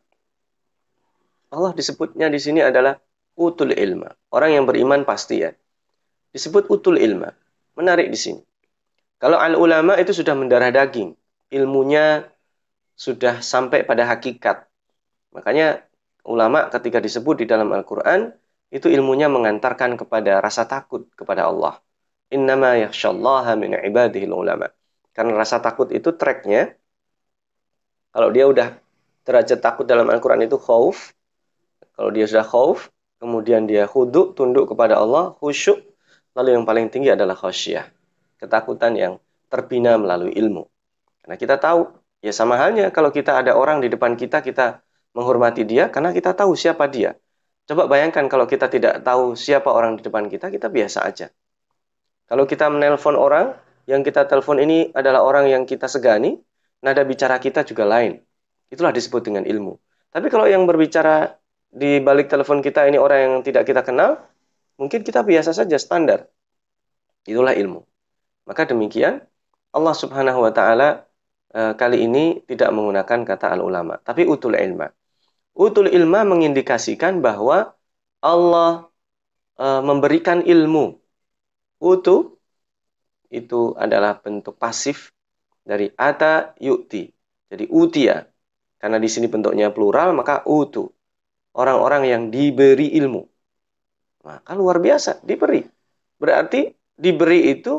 [1.55, 2.99] Allah disebutnya di sini adalah
[3.39, 4.11] utul ilma.
[4.35, 5.55] Orang yang beriman pasti ya.
[6.35, 7.31] Disebut utul ilma.
[7.79, 8.43] Menarik di sini.
[9.23, 11.15] Kalau al-ulama itu sudah mendarah daging.
[11.55, 12.27] Ilmunya
[12.99, 14.67] sudah sampai pada hakikat.
[15.35, 15.83] Makanya
[16.27, 18.35] ulama ketika disebut di dalam Al-Quran,
[18.71, 21.81] itu ilmunya mengantarkan kepada rasa takut kepada Allah.
[22.33, 24.71] Innama yakhshallaha min ibadihil ulama.
[25.15, 26.75] Karena rasa takut itu tracknya
[28.15, 28.79] kalau dia udah
[29.27, 31.11] derajat takut dalam Al-Quran itu khauf.
[31.99, 35.83] Kalau dia sudah khauf, kemudian dia huduk, tunduk kepada Allah, khusyuk.
[36.35, 37.91] Lalu yang paling tinggi adalah khasyah.
[38.39, 39.13] Ketakutan yang
[39.51, 40.67] terbina melalui ilmu.
[41.23, 41.91] Karena kita tahu,
[42.23, 44.83] ya sama halnya kalau kita ada orang di depan kita, kita
[45.15, 47.15] menghormati dia karena kita tahu siapa dia.
[47.65, 51.33] Coba bayangkan kalau kita tidak tahu siapa orang di depan kita, kita biasa aja.
[52.29, 56.41] Kalau kita menelpon orang, yang kita telepon ini adalah orang yang kita segani,
[56.81, 58.21] nada bicara kita juga lain.
[58.73, 59.77] Itulah disebut dengan ilmu.
[60.13, 61.37] Tapi kalau yang berbicara
[61.69, 64.25] di balik telepon kita ini orang yang tidak kita kenal,
[64.81, 66.29] mungkin kita biasa saja standar.
[67.25, 67.85] Itulah ilmu.
[68.49, 69.25] Maka demikian
[69.73, 71.09] Allah Subhanahu wa taala
[71.51, 74.89] e, kali ini tidak menggunakan kata al ulama, tapi utul ilma.
[75.55, 77.79] Utul ilma mengindikasikan bahwa
[78.19, 78.91] Allah
[79.55, 80.99] e, memberikan ilmu.
[81.79, 82.35] Utu
[83.31, 85.15] itu adalah bentuk pasif
[85.63, 87.07] dari ata yukti.
[87.47, 88.27] Jadi utia.
[88.83, 90.91] Karena di sini bentuknya plural, maka utu.
[91.55, 93.23] Orang-orang yang diberi ilmu.
[94.27, 95.63] Maka luar biasa, diberi.
[96.19, 96.67] Berarti
[96.99, 97.79] diberi itu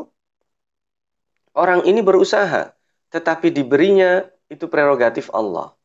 [1.52, 2.72] orang ini berusaha.
[3.12, 5.75] Tetapi diberinya itu prerogatif Allah.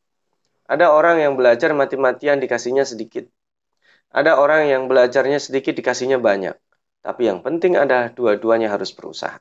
[0.72, 3.28] Ada orang yang belajar mati-matian dikasihnya sedikit.
[4.16, 6.56] Ada orang yang belajarnya sedikit dikasihnya banyak.
[7.04, 9.36] Tapi yang penting ada dua-duanya harus berusaha.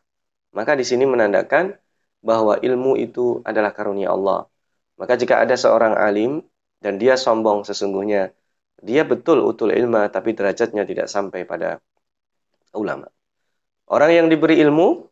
[0.50, 1.78] Maka di sini menandakan
[2.18, 4.50] bahwa ilmu itu adalah karunia Allah.
[4.98, 6.42] Maka jika ada seorang alim
[6.82, 8.34] dan dia sombong sesungguhnya
[8.82, 11.78] dia betul utul ilmu tapi derajatnya tidak sampai pada
[12.74, 13.06] ulama.
[13.86, 15.06] Orang yang diberi ilmu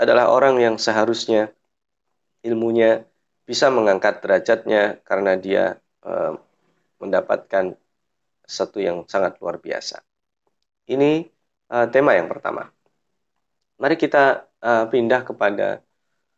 [0.00, 1.52] adalah orang yang seharusnya
[2.40, 3.04] ilmunya
[3.44, 5.64] bisa mengangkat derajatnya karena dia
[6.00, 6.12] e,
[7.00, 7.76] mendapatkan
[8.44, 10.00] satu yang sangat luar biasa.
[10.88, 11.28] Ini
[11.68, 12.68] e, tema yang pertama.
[13.76, 15.84] Mari kita e, pindah kepada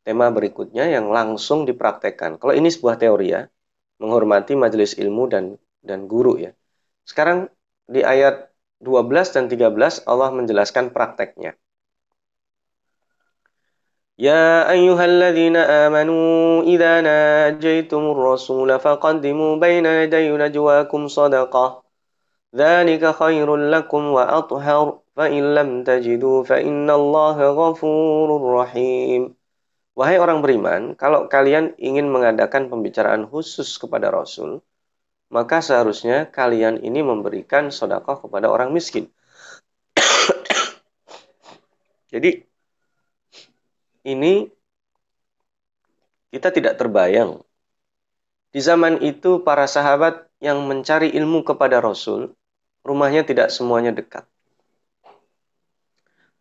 [0.06, 2.38] tema berikutnya yang langsung dipraktekkan.
[2.38, 3.42] Kalau ini sebuah teori ya,
[4.02, 5.44] menghormati majelis ilmu dan
[5.82, 6.50] dan guru ya.
[7.06, 7.46] Sekarang
[7.86, 8.50] di ayat
[8.82, 11.54] 12 dan 13 Allah menjelaskan prakteknya.
[14.16, 21.84] Ayyuhalladzina amanu idza najaitumur rasul faqaddimu baina yaday najwakum sadaqah.
[22.48, 29.36] Dzalika khairul lakum wa athhar fa in lam tajidu fa innallaha ghafurur rahim.
[29.92, 34.64] Wahai orang beriman, kalau kalian ingin mengadakan pembicaraan khusus kepada Rasul,
[35.28, 39.12] maka seharusnya kalian ini memberikan sodakoh kepada orang miskin.
[42.12, 42.55] Jadi,
[44.06, 44.46] ini
[46.30, 47.42] kita tidak terbayang.
[48.54, 52.32] Di zaman itu, para sahabat yang mencari ilmu kepada Rasul,
[52.86, 54.22] rumahnya tidak semuanya dekat.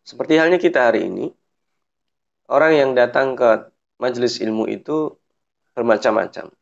[0.06, 1.34] Seperti halnya kita hari ini,
[2.46, 5.18] orang yang datang ke majelis ilmu itu
[5.74, 6.54] bermacam-macam.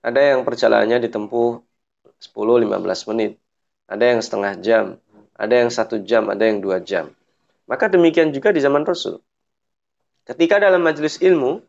[0.00, 1.60] Ada yang perjalanannya ditempuh
[2.24, 3.36] 10-15 menit,
[3.84, 4.84] ada yang setengah jam,
[5.36, 7.12] ada yang satu jam, ada yang dua jam.
[7.68, 9.20] Maka demikian juga di zaman Rasul.
[10.24, 11.60] Ketika dalam majelis ilmu,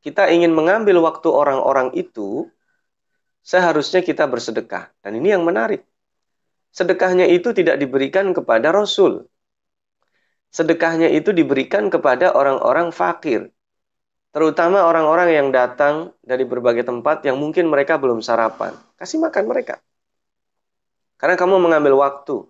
[0.00, 2.46] kita ingin mengambil waktu orang-orang itu,
[3.42, 4.94] seharusnya kita bersedekah.
[5.02, 5.82] Dan ini yang menarik.
[6.70, 9.26] Sedekahnya itu tidak diberikan kepada Rasul.
[10.54, 13.50] Sedekahnya itu diberikan kepada orang-orang fakir.
[14.30, 18.74] Terutama orang-orang yang datang dari berbagai tempat yang mungkin mereka belum sarapan.
[18.94, 19.82] Kasih makan mereka.
[21.18, 22.46] Karena kamu mengambil waktu.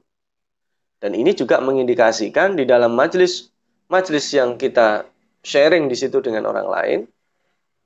[1.01, 3.49] Dan ini juga mengindikasikan di dalam majelis
[3.89, 5.10] majelis yang kita
[5.41, 7.01] sharing di situ dengan orang lain,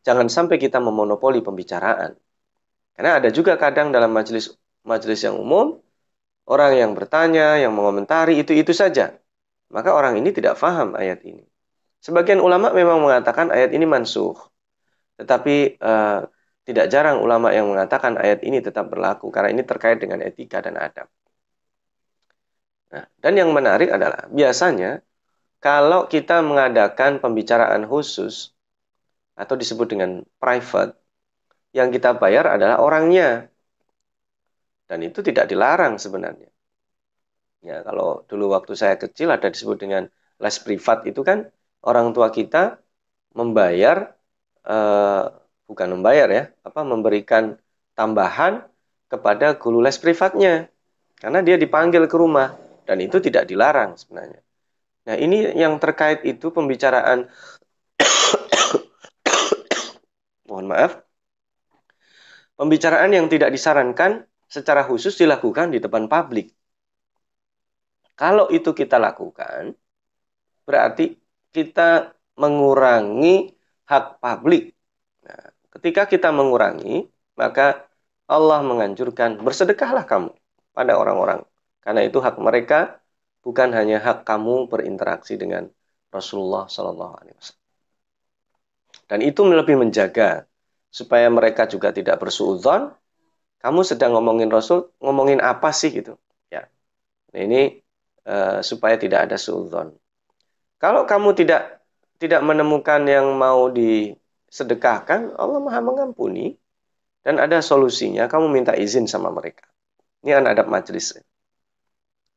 [0.06, 2.14] jangan sampai kita memonopoli pembicaraan.
[2.94, 4.54] Karena ada juga kadang dalam majelis
[4.86, 5.80] majelis yang umum,
[6.46, 9.16] orang yang bertanya, yang mengomentari itu-itu saja.
[9.72, 11.42] Maka orang ini tidak faham ayat ini.
[12.04, 14.36] Sebagian ulama memang mengatakan ayat ini mansuh.
[15.16, 16.20] Tetapi uh,
[16.68, 20.76] tidak jarang ulama yang mengatakan ayat ini tetap berlaku karena ini terkait dengan etika dan
[20.80, 21.08] adab.
[22.92, 25.02] Nah, dan yang menarik adalah biasanya
[25.64, 28.52] kalau kita mengadakan pembicaraan khusus
[29.32, 30.92] atau disebut dengan private,
[31.72, 33.48] yang kita bayar adalah orangnya.
[34.84, 36.52] Dan itu tidak dilarang sebenarnya.
[37.64, 40.04] Ya, kalau dulu waktu saya kecil ada disebut dengan
[40.36, 41.48] les privat itu kan
[41.80, 42.76] orang tua kita
[43.32, 44.12] membayar
[44.68, 45.24] eh,
[45.64, 47.56] bukan membayar ya, apa memberikan
[47.96, 48.68] tambahan
[49.08, 50.68] kepada guru les privatnya
[51.16, 52.52] karena dia dipanggil ke rumah
[52.84, 54.44] dan itu tidak dilarang sebenarnya.
[55.04, 57.28] Nah, ini yang terkait itu pembicaraan
[60.48, 61.04] mohon maaf.
[62.54, 66.54] Pembicaraan yang tidak disarankan secara khusus dilakukan di depan publik.
[68.14, 69.74] Kalau itu kita lakukan,
[70.62, 71.18] berarti
[71.50, 73.50] kita mengurangi
[73.90, 74.70] hak publik.
[75.26, 77.90] Nah, ketika kita mengurangi, maka
[78.30, 80.30] Allah menganjurkan bersedekahlah kamu
[80.72, 81.42] pada orang-orang.
[81.82, 83.02] Karena itu hak mereka
[83.44, 85.68] bukan hanya hak kamu berinteraksi dengan
[86.08, 87.62] Rasulullah Shallallahu Alaihi Wasallam.
[89.04, 90.48] Dan itu lebih menjaga
[90.88, 92.96] supaya mereka juga tidak bersuudzon.
[93.60, 96.16] Kamu sedang ngomongin Rasul, ngomongin apa sih gitu?
[96.48, 96.68] Ya,
[97.36, 97.80] ini
[98.28, 99.96] uh, supaya tidak ada suudzon.
[100.80, 101.80] Kalau kamu tidak
[102.20, 106.56] tidak menemukan yang mau disedekahkan, Allah Maha mengampuni
[107.24, 108.28] dan ada solusinya.
[108.28, 109.64] Kamu minta izin sama mereka.
[110.24, 111.16] Ini kan adab majelis.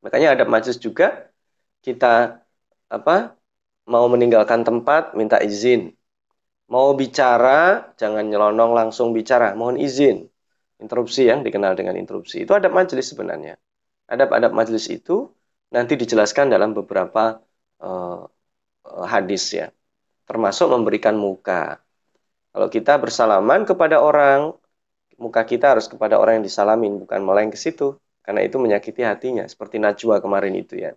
[0.08, 1.28] Makanya ada majlis juga
[1.84, 2.39] kita
[2.88, 3.36] apa
[3.91, 5.91] mau meninggalkan tempat minta izin.
[6.72, 10.24] Mau bicara jangan nyelonong langsung bicara, mohon izin.
[10.80, 12.48] Interupsi yang dikenal dengan interupsi.
[12.48, 13.60] Itu adab majelis sebenarnya.
[14.08, 15.28] Adab-adab majelis itu
[15.76, 17.43] nanti dijelaskan dalam beberapa
[17.84, 18.24] uh,
[19.04, 19.67] hadis ya.
[20.24, 21.84] Termasuk memberikan muka.
[22.56, 24.56] Kalau kita bersalaman kepada orang,
[25.20, 29.44] muka kita harus kepada orang yang disalamin, bukan meleng ke situ Karena itu menyakiti hatinya.
[29.46, 30.92] Seperti Najwa kemarin itu ya.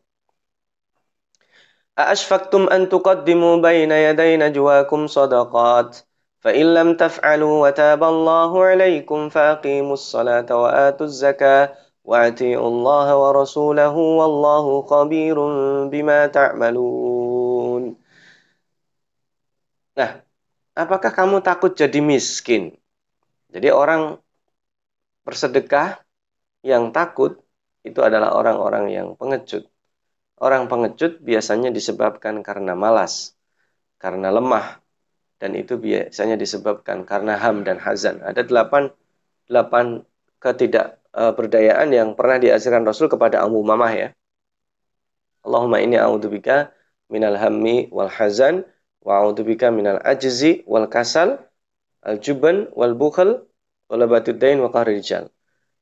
[1.95, 6.05] A'ashfaktum an tuqaddimu baina yaday najwakum sadaqat.
[6.45, 11.65] فإن لم تفعلوا وتاب الله عليكم فأقيموا الصلاة وآتوا الزكاة
[12.05, 15.37] وأطيعوا الله ورسوله والله خبير
[15.89, 17.83] بما تعملون
[19.95, 20.19] Nah,
[20.75, 22.75] apakah kamu takut jadi miskin?
[23.47, 24.19] Jadi orang
[25.23, 26.03] bersedekah
[26.60, 27.40] yang takut
[27.84, 29.64] itu adalah orang-orang yang pengecut.
[30.40, 33.36] Orang pengecut biasanya disebabkan karena malas,
[34.00, 34.80] karena lemah,
[35.40, 38.20] dan itu biasanya disebabkan karena ham dan hazan.
[38.24, 38.92] Ada delapan,
[39.48, 40.04] delapan
[40.40, 44.08] ketidakberdayaan yang pernah diajarkan Rasul kepada Abu Mamah ya.
[45.44, 46.72] Allahumma inni a'udzubika
[47.08, 48.68] minal hammi wal hazan
[49.00, 51.40] wa a'udzubika minal ajzi wal kasal
[52.04, 53.48] al juban wal bukhl
[53.88, 54.02] wal
[54.36, 55.32] dain wa qahrijal.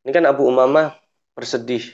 [0.09, 0.97] Ini kan Abu Umamah
[1.37, 1.85] bersedih.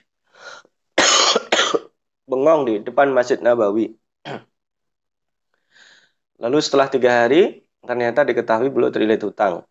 [2.30, 3.90] Bengong di depan Masjid Nabawi.
[6.46, 9.66] Lalu setelah tiga hari, ternyata diketahui beliau terlilit hutang.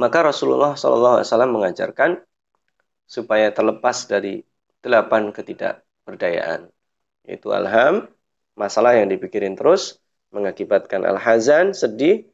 [0.00, 1.20] Maka Rasulullah SAW
[1.52, 2.24] mengajarkan
[3.04, 4.40] supaya terlepas dari
[4.80, 6.72] delapan ketidakberdayaan.
[7.28, 8.08] Yaitu alham,
[8.56, 10.00] masalah yang dipikirin terus,
[10.32, 12.24] mengakibatkan al-hazan, sedih,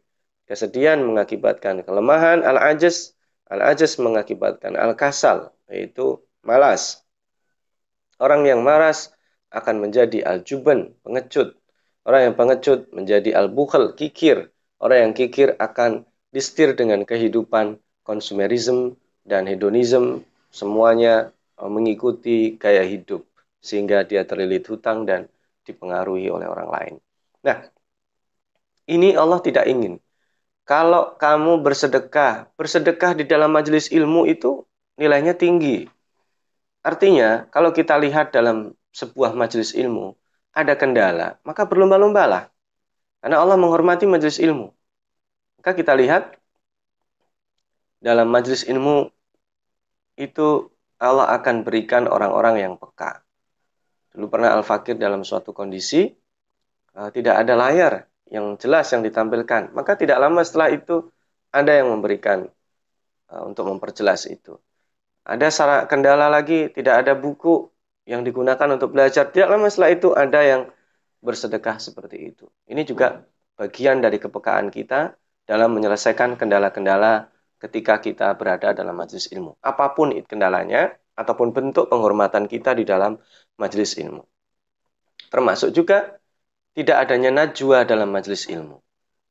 [0.47, 3.18] kesedihan mengakibatkan kelemahan, al-ajaz,
[3.51, 7.03] Al-ajas mengakibatkan al-kasal, yaitu malas.
[8.22, 9.11] Orang yang malas
[9.51, 11.59] akan menjadi al-juban, pengecut.
[12.07, 14.55] Orang yang pengecut menjadi al-bukhal, kikir.
[14.78, 17.76] Orang yang kikir akan distir dengan kehidupan
[18.07, 18.94] konsumerisme
[19.26, 20.22] dan hedonisme.
[20.55, 23.26] Semuanya e, mengikuti gaya hidup.
[23.61, 25.28] Sehingga dia terlilit hutang dan
[25.66, 26.94] dipengaruhi oleh orang lain.
[27.44, 27.66] Nah,
[28.88, 30.01] ini Allah tidak ingin
[30.70, 34.62] kalau kamu bersedekah, bersedekah di dalam majelis ilmu itu
[34.94, 35.90] nilainya tinggi.
[36.86, 40.14] Artinya, kalau kita lihat dalam sebuah majelis ilmu,
[40.54, 42.54] ada kendala, maka berlomba-lombalah.
[43.18, 44.70] Karena Allah menghormati majelis ilmu.
[45.58, 46.38] Maka kita lihat
[47.98, 49.10] dalam majelis ilmu
[50.14, 50.70] itu
[51.02, 53.26] Allah akan berikan orang-orang yang peka.
[54.14, 56.06] Dulu pernah Al-Fakir dalam suatu kondisi
[56.94, 59.74] uh, tidak ada layar yang jelas yang ditampilkan.
[59.74, 61.11] Maka tidak lama setelah itu
[61.51, 62.47] ada yang memberikan
[63.28, 64.57] uh, untuk memperjelas itu.
[65.26, 67.68] Ada salah kendala lagi, tidak ada buku
[68.09, 69.28] yang digunakan untuk belajar.
[69.28, 70.62] Tidak lama setelah itu ada yang
[71.20, 72.49] bersedekah seperti itu.
[72.70, 73.20] Ini juga
[73.59, 75.12] bagian dari kepekaan kita
[75.45, 77.28] dalam menyelesaikan kendala-kendala
[77.61, 79.61] ketika kita berada dalam majelis ilmu.
[79.61, 83.20] Apa pun kendalanya, ataupun bentuk penghormatan kita di dalam
[83.61, 84.24] majelis ilmu.
[85.28, 86.16] Termasuk juga
[86.76, 88.78] tidak adanya najwa dalam majelis ilmu.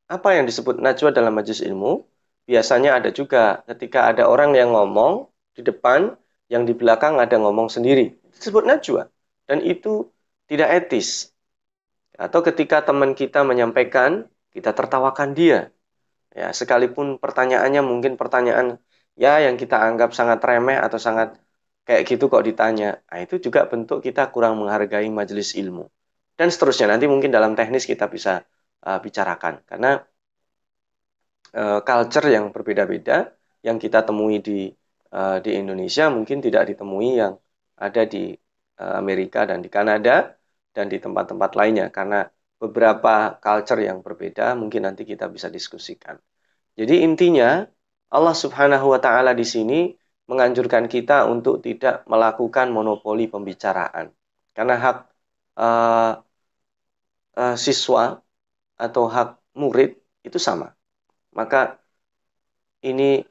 [0.10, 2.04] Apa yang disebut najwa dalam majelis ilmu?
[2.50, 6.18] Biasanya ada juga ketika ada orang yang ngomong di depan,
[6.50, 8.18] yang di belakang ada ngomong sendiri.
[8.34, 9.06] Disebut najwa.
[9.46, 10.10] Dan itu
[10.50, 11.30] tidak etis.
[12.18, 15.70] Atau ketika teman kita menyampaikan, kita tertawakan dia.
[16.34, 18.82] Ya, sekalipun pertanyaannya mungkin pertanyaan
[19.18, 21.38] ya yang kita anggap sangat remeh atau sangat
[21.86, 23.02] kayak gitu kok ditanya.
[23.10, 25.90] Nah, itu juga bentuk kita kurang menghargai majelis ilmu.
[26.40, 28.40] Dan seterusnya nanti mungkin dalam teknis kita bisa
[28.88, 30.00] uh, bicarakan karena
[31.52, 33.28] uh, culture yang berbeda-beda
[33.60, 34.72] yang kita temui di
[35.12, 37.36] uh, di Indonesia mungkin tidak ditemui yang
[37.76, 38.32] ada di
[38.80, 40.32] uh, Amerika dan di Kanada
[40.72, 42.24] dan di tempat-tempat lainnya karena
[42.56, 46.16] beberapa culture yang berbeda mungkin nanti kita bisa diskusikan.
[46.80, 47.68] Jadi intinya
[48.16, 49.92] Allah Subhanahu wa taala di sini
[50.30, 54.14] menganjurkan kita untuk tidak melakukan monopoli pembicaraan.
[54.56, 54.98] Karena hak
[55.58, 56.12] uh,
[57.40, 58.20] uh, siswa
[58.76, 59.96] atau hak murid
[60.28, 60.76] itu sama.
[61.32, 61.80] Maka
[62.84, 63.24] ini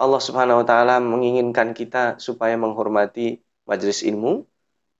[0.00, 3.36] Allah Subhanahu wa taala menginginkan kita supaya menghormati
[3.68, 4.48] majelis ilmu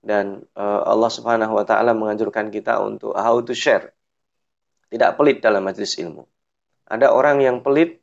[0.04, 3.96] dan uh, Allah Subhanahu wa taala menganjurkan kita untuk how to share.
[4.92, 6.28] Tidak pelit dalam majelis ilmu.
[6.90, 8.02] Ada orang yang pelit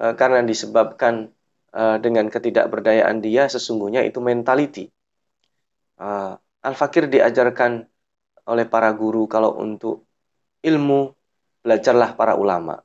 [0.00, 1.30] uh, karena disebabkan
[1.76, 4.88] uh, dengan ketidakberdayaan dia sesungguhnya itu mentality.
[6.00, 7.91] Uh, Al-Fakir diajarkan
[8.48, 10.06] oleh para guru kalau untuk
[10.62, 11.14] ilmu
[11.62, 12.82] belajarlah para ulama.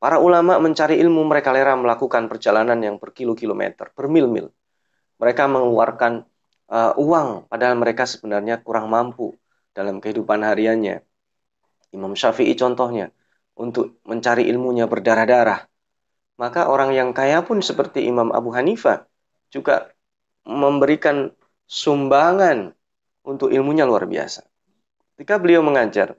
[0.00, 4.52] Para ulama mencari ilmu mereka rela melakukan perjalanan yang berkilo-kilometer, bermil-mil.
[5.16, 6.28] Mereka mengeluarkan
[6.68, 9.32] uh, uang, padahal mereka sebenarnya kurang mampu
[9.72, 11.00] dalam kehidupan hariannya.
[11.96, 13.08] Imam Syafi'i contohnya,
[13.56, 15.64] untuk mencari ilmunya berdarah-darah.
[16.36, 19.06] Maka orang yang kaya pun seperti Imam Abu Hanifah
[19.54, 19.94] juga
[20.44, 21.30] memberikan
[21.64, 22.74] sumbangan
[23.24, 24.44] untuk ilmunya luar biasa.
[25.14, 26.18] Ketika beliau mengajar,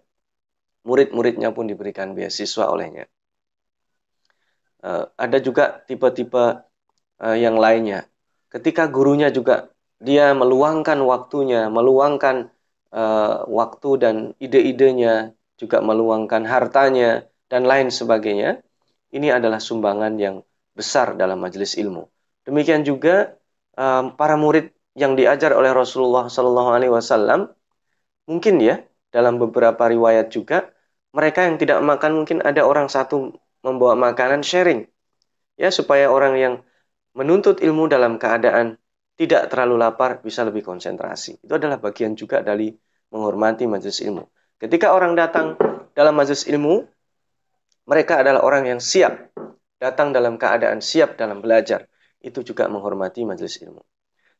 [0.87, 3.11] murid-muridnya pun diberikan beasiswa olehnya.
[4.79, 6.63] Uh, ada juga tipe-tipe
[7.19, 8.07] uh, yang lainnya.
[8.47, 9.67] Ketika gurunya juga
[9.99, 12.47] dia meluangkan waktunya, meluangkan
[12.95, 18.63] uh, waktu dan ide-idenya, juga meluangkan hartanya dan lain sebagainya.
[19.11, 20.43] Ini adalah sumbangan yang
[20.75, 22.07] besar dalam majelis ilmu.
[22.43, 23.39] Demikian juga
[23.79, 27.51] um, para murid yang diajar oleh Rasulullah Wasallam,
[28.25, 28.81] mungkin ya
[29.13, 30.69] dalam beberapa riwayat juga
[31.15, 34.85] mereka yang tidak makan mungkin ada orang satu membawa makanan sharing
[35.55, 36.53] ya supaya orang yang
[37.15, 38.75] menuntut ilmu dalam keadaan
[39.15, 41.39] tidak terlalu lapar, bisa lebih konsentrasi.
[41.39, 42.75] Itu adalah bagian juga dari
[43.15, 44.27] menghormati majelis ilmu.
[44.59, 45.55] Ketika orang datang
[45.95, 46.83] dalam majelis ilmu,
[47.87, 49.31] mereka adalah orang yang siap,
[49.79, 51.87] datang dalam keadaan siap dalam belajar.
[52.19, 53.79] Itu juga menghormati majelis ilmu.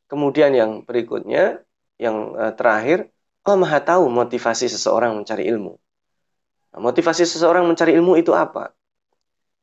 [0.06, 1.64] Kemudian yang berikutnya,
[1.96, 3.08] yang eh, terakhir,
[3.46, 5.78] Allah Maha tahu motivasi seseorang mencari ilmu.
[6.74, 8.74] Nah, motivasi seseorang mencari ilmu itu apa?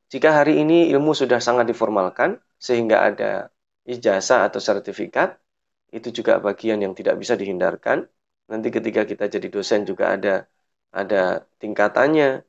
[0.07, 3.51] Jika hari ini ilmu sudah sangat diformalkan, sehingga ada
[3.83, 5.35] ijazah atau sertifikat
[5.91, 8.07] itu juga bagian yang tidak bisa dihindarkan.
[8.47, 10.47] Nanti ketika kita jadi dosen juga ada
[10.95, 12.39] ada tingkatannya,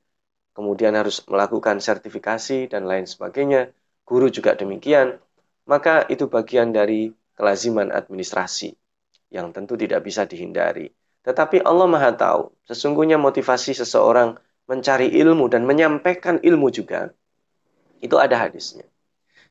[0.55, 3.75] kemudian harus melakukan sertifikasi dan lain sebagainya.
[4.07, 5.19] Guru juga demikian.
[5.67, 8.71] Maka itu bagian dari kelaziman administrasi
[9.35, 10.95] yang tentu tidak bisa dihindari.
[11.25, 14.37] Tetapi Allah Maha tahu, sesungguhnya motivasi seseorang
[14.69, 17.13] mencari ilmu dan menyampaikan ilmu juga
[18.05, 18.85] itu ada hadisnya.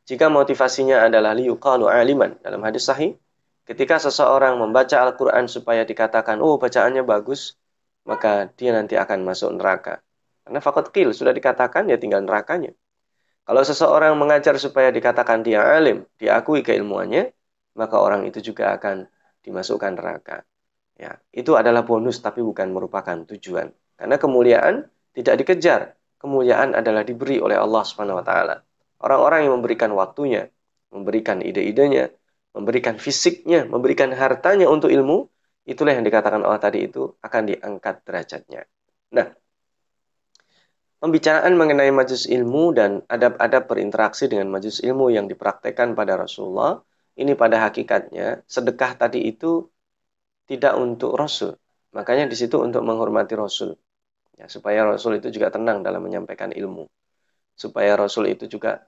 [0.05, 3.17] Jika motivasinya adalah liyuqalu aliman dalam hadis sahih,
[3.65, 7.57] ketika seseorang membaca Al-Qur'an supaya dikatakan, "Oh, bacaannya bagus,"
[8.05, 10.03] maka dia nanti akan masuk neraka.
[10.43, 12.75] Karena fakot kil sudah dikatakan ya tinggal nerakanya.
[13.43, 17.31] Kalau seseorang mengajar supaya dikatakan dia alim, diakui keilmuannya,
[17.79, 19.07] maka orang itu juga akan
[19.43, 20.43] dimasukkan neraka.
[20.93, 23.73] Ya, itu adalah bonus tapi bukan merupakan tujuan.
[23.97, 28.61] Karena kemuliaan tidak dikejar, kemuliaan adalah diberi oleh Allah Subhanahu wa taala.
[29.03, 30.47] Orang-orang yang memberikan waktunya,
[30.93, 32.13] memberikan ide-idenya,
[32.53, 35.27] memberikan fisiknya, memberikan hartanya untuk ilmu,
[35.65, 38.61] itulah yang dikatakan Allah tadi itu akan diangkat derajatnya.
[39.11, 39.27] Nah,
[41.01, 46.79] pembicaraan mengenai majlis ilmu dan adab-adab berinteraksi dengan majlis ilmu yang dipraktekkan pada Rasulullah,
[47.17, 49.67] ini pada hakikatnya sedekah tadi itu
[50.49, 51.55] tidak untuk Rasul.
[51.93, 53.77] Makanya di situ untuk menghormati Rasul.
[54.39, 56.89] Ya, supaya Rasul itu juga tenang dalam menyampaikan ilmu.
[57.53, 58.81] Supaya Rasul itu juga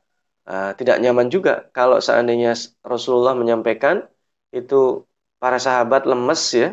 [0.49, 4.01] uh, tidak nyaman juga kalau seandainya Rasulullah menyampaikan
[4.49, 5.05] itu
[5.37, 6.67] para sahabat lemes ya,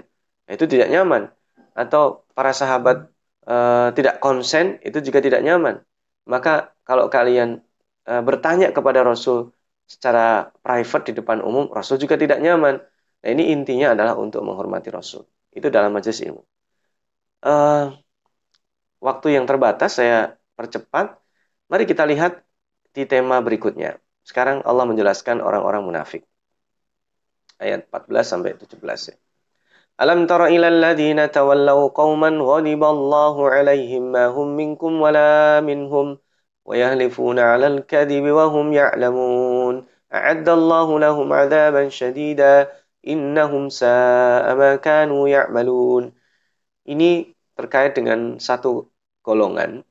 [0.48, 1.28] itu tidak nyaman.
[1.76, 3.12] Atau para sahabat
[3.48, 5.84] uh, tidak konsen, itu juga tidak nyaman.
[6.28, 7.60] Maka kalau kalian
[8.08, 9.52] uh, bertanya kepada Rasul
[9.84, 12.80] secara private di depan umum, Rasul juga tidak nyaman.
[13.22, 15.22] Nah ini intinya adalah untuk menghormati Rasul.
[15.54, 16.42] Itu dalam majelis ilmu.
[17.42, 17.94] Uh,
[18.98, 21.18] waktu yang terbatas saya percepat.
[21.70, 22.42] Mari kita lihat
[22.92, 23.98] di tema berikutnya.
[24.22, 26.22] Sekarang Allah menjelaskan orang-orang munafik.
[27.62, 29.16] Ayat 14 sampai 17 ya.
[30.02, 36.18] Alam tara ila alladhina tawallaw qauman ghadiballahu alaihim ma hum minkum wala minhum
[36.66, 39.86] wa yahlifuna 'alal kadhibi wa hum ya'lamun.
[40.10, 42.72] A'addallahu lahum 'adaban shadida
[43.03, 43.68] innahum
[44.84, 46.14] kanu ya'malun.
[46.82, 48.90] Ini terkait dengan satu
[49.22, 49.82] golongan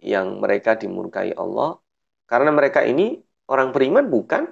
[0.00, 1.80] yang mereka dimurkai Allah.
[2.30, 3.20] Karena mereka ini
[3.50, 4.42] orang beriman bukan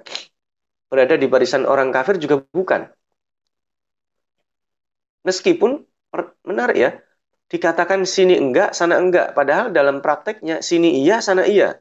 [0.89, 2.89] berada di barisan orang kafir juga bukan.
[5.27, 5.85] Meskipun
[6.47, 6.91] menarik ya
[7.49, 9.33] dikatakan sini enggak sana enggak.
[9.37, 11.77] Padahal dalam prakteknya sini iya sana iya.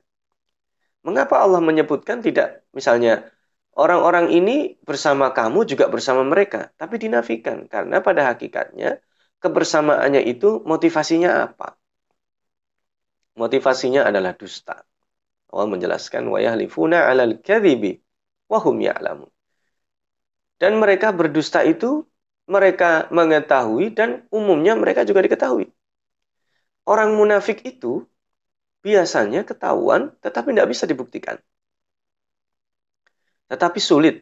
[1.06, 3.24] Mengapa Allah menyebutkan tidak misalnya
[3.82, 4.52] orang-orang ini
[4.88, 8.88] bersama kamu juga bersama mereka tapi dinafikan karena pada hakikatnya
[9.42, 11.66] kebersamaannya itu motivasinya apa
[13.38, 14.82] Motivasinya adalah dusta.
[15.54, 18.02] Allah menjelaskan wa yahlifuna 'alal kadhibi
[18.50, 19.30] wa hum ya'lamun.
[20.58, 22.02] Dan mereka berdusta itu
[22.50, 25.70] mereka mengetahui dan umumnya mereka juga diketahui.
[26.82, 28.02] Orang munafik itu
[28.82, 31.38] biasanya ketahuan tetapi tidak bisa dibuktikan.
[33.50, 34.14] Tetapi sulit.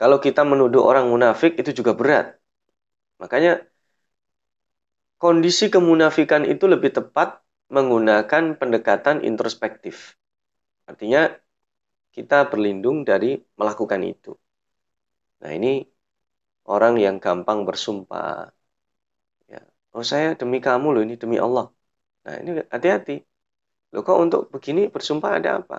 [0.00, 2.26] Kalau kita menuduh orang munafik itu juga berat.
[3.22, 3.62] Makanya
[5.22, 7.28] kondisi kemunafikan itu lebih tepat
[7.74, 10.18] menggunakan pendekatan introspektif.
[10.90, 11.32] Artinya
[12.14, 14.32] kita berlindung dari melakukan itu.
[15.42, 15.68] Nah ini
[16.74, 18.50] orang yang gampang bersumpah.
[19.52, 19.60] Ya.
[19.94, 21.66] Oh saya demi kamu loh ini demi Allah.
[22.24, 23.12] Nah ini hati-hati.
[23.92, 25.76] Loh kok untuk begini bersumpah ada apa?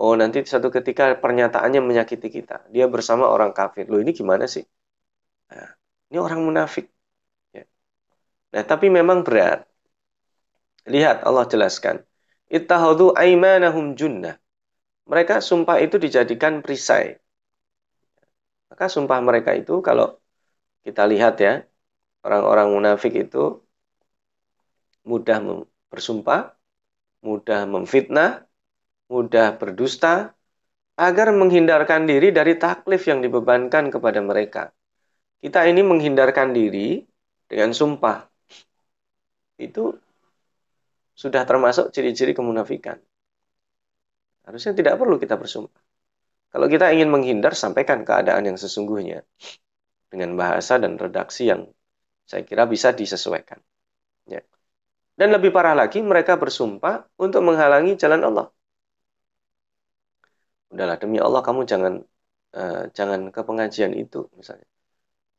[0.00, 2.64] Oh nanti satu ketika pernyataannya menyakiti kita.
[2.74, 3.84] Dia bersama orang kafir.
[3.90, 4.64] Loh ini gimana sih?
[5.52, 5.70] Nah,
[6.08, 6.88] ini orang munafik.
[7.52, 7.64] Ya.
[8.56, 9.68] Nah tapi memang berat.
[10.88, 12.00] Lihat Allah jelaskan.
[12.48, 14.40] Ittahadu aimanahum junnah.
[15.04, 17.20] Mereka sumpah itu dijadikan perisai.
[18.72, 20.16] Maka sumpah mereka itu kalau
[20.86, 21.52] kita lihat ya,
[22.24, 23.60] orang-orang munafik itu
[25.04, 25.38] mudah
[25.92, 26.56] bersumpah,
[27.20, 28.49] mudah memfitnah,
[29.10, 30.32] mudah berdusta,
[30.94, 34.70] agar menghindarkan diri dari taklif yang dibebankan kepada mereka.
[35.40, 37.02] Kita ini menghindarkan diri
[37.48, 38.28] dengan sumpah.
[39.58, 39.96] Itu
[41.16, 43.00] sudah termasuk ciri-ciri kemunafikan.
[44.46, 45.80] Harusnya tidak perlu kita bersumpah.
[46.50, 49.22] Kalau kita ingin menghindar, sampaikan keadaan yang sesungguhnya
[50.10, 51.70] dengan bahasa dan redaksi yang
[52.26, 53.58] saya kira bisa disesuaikan.
[54.26, 54.42] Ya.
[55.14, 58.46] Dan lebih parah lagi, mereka bersumpah untuk menghalangi jalan Allah.
[60.72, 61.94] Udahlah demi Allah kamu jangan
[62.54, 64.66] uh, jangan ke pengajian itu misalnya.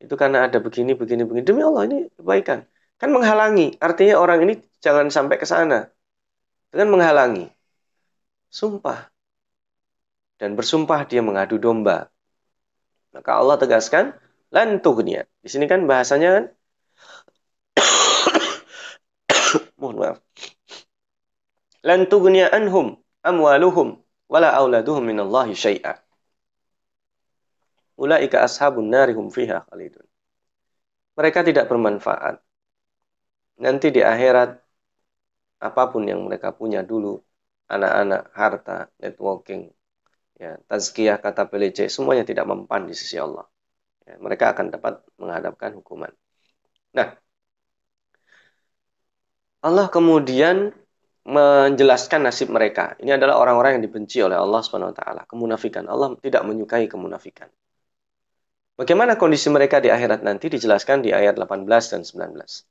[0.02, 2.58] Itu karena ada begini begini begini demi Allah ini kebaikan.
[3.00, 3.80] Kan menghalangi.
[3.80, 4.52] Artinya orang ini
[4.84, 5.88] jangan sampai ke sana.
[6.70, 7.48] Dengan menghalangi.
[8.52, 8.98] Sumpah.
[10.40, 12.10] Dan bersumpah dia mengadu domba.
[13.14, 14.04] Maka Allah tegaskan,
[14.50, 15.28] lantuhnya.
[15.44, 16.44] Di sini kan bahasanya kan
[19.80, 20.18] mohon maaf.
[21.82, 22.94] Lantughniya anhum
[23.26, 23.98] amwaluhum
[24.32, 26.00] wala auladuhum minallahi syai'a.
[28.00, 30.08] Ulaika ashabun narihum fiha khalidun.
[31.12, 32.40] Mereka tidak bermanfaat
[33.60, 34.58] nanti di akhirat
[35.62, 37.20] apa pun yang mereka punya dulu
[37.70, 39.70] anak-anak harta networking
[40.34, 43.46] ya tazkiyah kata PLC semuanya tidak mempan di sisi Allah
[44.02, 46.10] ya, mereka akan dapat menghadapkan hukuman
[46.90, 47.14] nah
[49.62, 50.74] Allah kemudian
[51.22, 52.98] menjelaskan nasib mereka.
[52.98, 55.86] Ini adalah orang-orang yang dibenci oleh Allah Subhanahu wa taala, kemunafikan.
[55.86, 57.46] Allah tidak menyukai kemunafikan.
[58.74, 62.66] Bagaimana kondisi mereka di akhirat nanti dijelaskan di ayat 18 dan 19.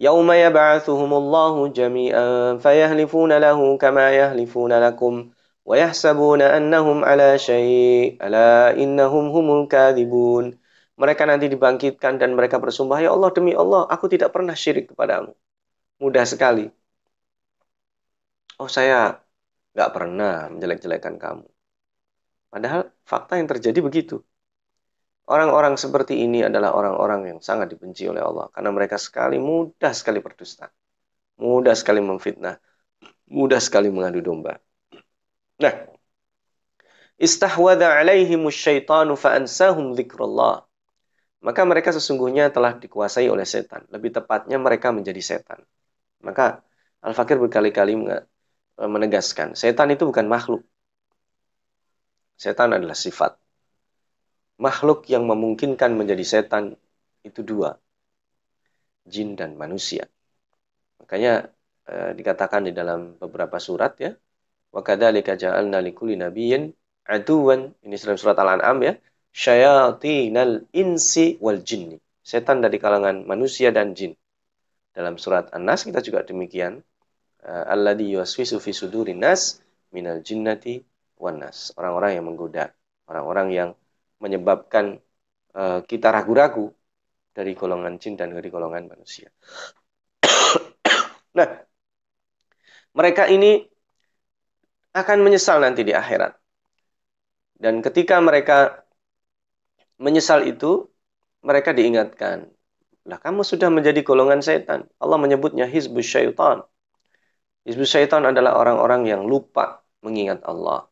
[0.00, 5.32] Yauma yab'atsuhumullahu jami'an fayahlifuna lahu kama yahlifuna lakum
[5.64, 10.56] wa yahsabuna annahum ala syai' ala innahum humul kadhibun.
[10.96, 15.36] Mereka nanti dibangkitkan dan mereka bersumpah, "Ya Allah, demi Allah, aku tidak pernah syirik kepadamu."
[16.00, 16.72] Mudah sekali
[18.56, 19.20] Oh, saya
[19.76, 21.46] nggak pernah menjelek-jelekan kamu.
[22.48, 24.16] Padahal fakta yang terjadi begitu.
[25.26, 30.22] Orang-orang seperti ini adalah orang-orang yang sangat dibenci oleh Allah karena mereka sekali mudah sekali
[30.22, 30.70] berdusta,
[31.42, 32.56] mudah sekali memfitnah,
[33.28, 34.54] mudah sekali mengadu domba.
[35.58, 35.74] Nah,
[37.18, 40.64] istahwada alaihimus syaitanu fa'ansahum dzikrullah.
[41.42, 43.84] Maka mereka sesungguhnya telah dikuasai oleh setan.
[43.92, 45.60] Lebih tepatnya mereka menjadi setan.
[46.22, 46.64] Maka
[47.04, 47.94] Al-Fakir berkali-kali
[48.76, 50.62] menegaskan, setan itu bukan makhluk.
[52.36, 53.40] Setan adalah sifat
[54.56, 56.76] makhluk yang memungkinkan menjadi setan
[57.20, 57.76] itu dua,
[59.04, 60.08] jin dan manusia.
[61.00, 61.52] Makanya
[61.88, 64.16] eh, dikatakan di dalam beberapa surat ya,
[64.72, 66.72] wa kadzalika ja'alna likulli nabiyyin
[67.06, 68.92] aduwan, ini dalam surat Al-An'am ya,
[69.30, 71.60] syayatinal insi wal.
[72.26, 74.18] Setan dari kalangan manusia dan jin.
[74.90, 76.82] Dalam surat An-Nas kita juga demikian.
[77.46, 79.62] Eh, alladhi yuwaswisu fi sudurin nas
[79.94, 80.82] minal jinnati
[81.14, 81.70] wan nas.
[81.78, 82.74] Orang-orang yang menggoda,
[83.06, 83.70] orang-orang yang
[84.18, 84.98] menyebabkan
[85.54, 86.72] uh, kita ragu-ragu
[87.30, 89.30] dari golongan jin dan dari golongan manusia.
[91.38, 91.48] nah,
[92.96, 93.62] mereka ini
[94.96, 96.34] akan menyesal nanti di akhirat.
[97.54, 98.82] Dan ketika mereka
[100.02, 100.88] menyesal itu,
[101.46, 102.50] mereka diingatkan,
[103.06, 104.90] lah kamu sudah menjadi golongan setan.
[104.98, 106.66] Allah menyebutnya hizbus syaitan.
[107.66, 110.86] Hizbus syaitan adalah orang-orang yang lupa mengingat Allah.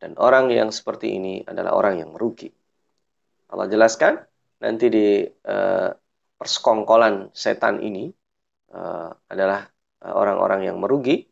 [0.00, 2.48] Dan orang yang seperti ini adalah orang yang merugi.
[3.52, 4.24] Allah jelaskan
[4.64, 5.92] nanti di uh,
[6.40, 8.08] persekongkolan setan ini
[8.72, 9.64] uh, adalah
[10.04, 11.24] eh, orang-orang yang merugi.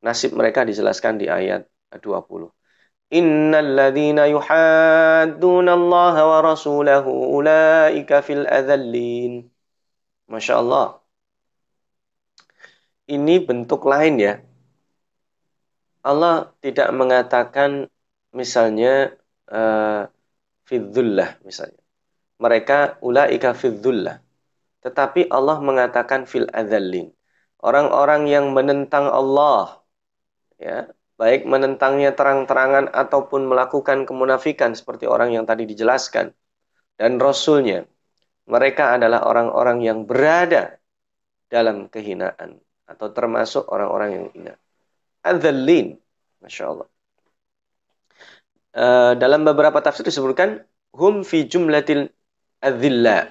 [0.00, 2.48] Nasib mereka dijelaskan di ayat 20.
[3.12, 9.44] Innal ladzina yuhadduna Allah wa rasulahu ulaika fil adzallin.
[10.32, 10.99] Masya Allah.
[13.10, 14.38] Ini bentuk lain ya.
[16.06, 17.90] Allah tidak mengatakan
[18.30, 19.18] misalnya
[19.50, 20.06] uh,
[20.62, 21.82] fidzullah misalnya.
[22.38, 24.22] Mereka ulaika fidzullah.
[24.80, 27.10] Tetapi Allah mengatakan fil adzallin.
[27.60, 29.82] Orang-orang yang menentang Allah
[30.56, 30.88] ya,
[31.20, 36.32] baik menentangnya terang-terangan ataupun melakukan kemunafikan seperti orang yang tadi dijelaskan
[36.96, 37.84] dan rasulnya.
[38.48, 40.80] Mereka adalah orang-orang yang berada
[41.52, 44.54] dalam kehinaan atau termasuk orang-orang yang hina.
[45.22, 45.94] Adzallin.
[46.42, 46.88] Masya Allah.
[48.70, 52.10] Uh, dalam beberapa tafsir disebutkan hum fi jumlatil
[52.58, 53.30] adzilla.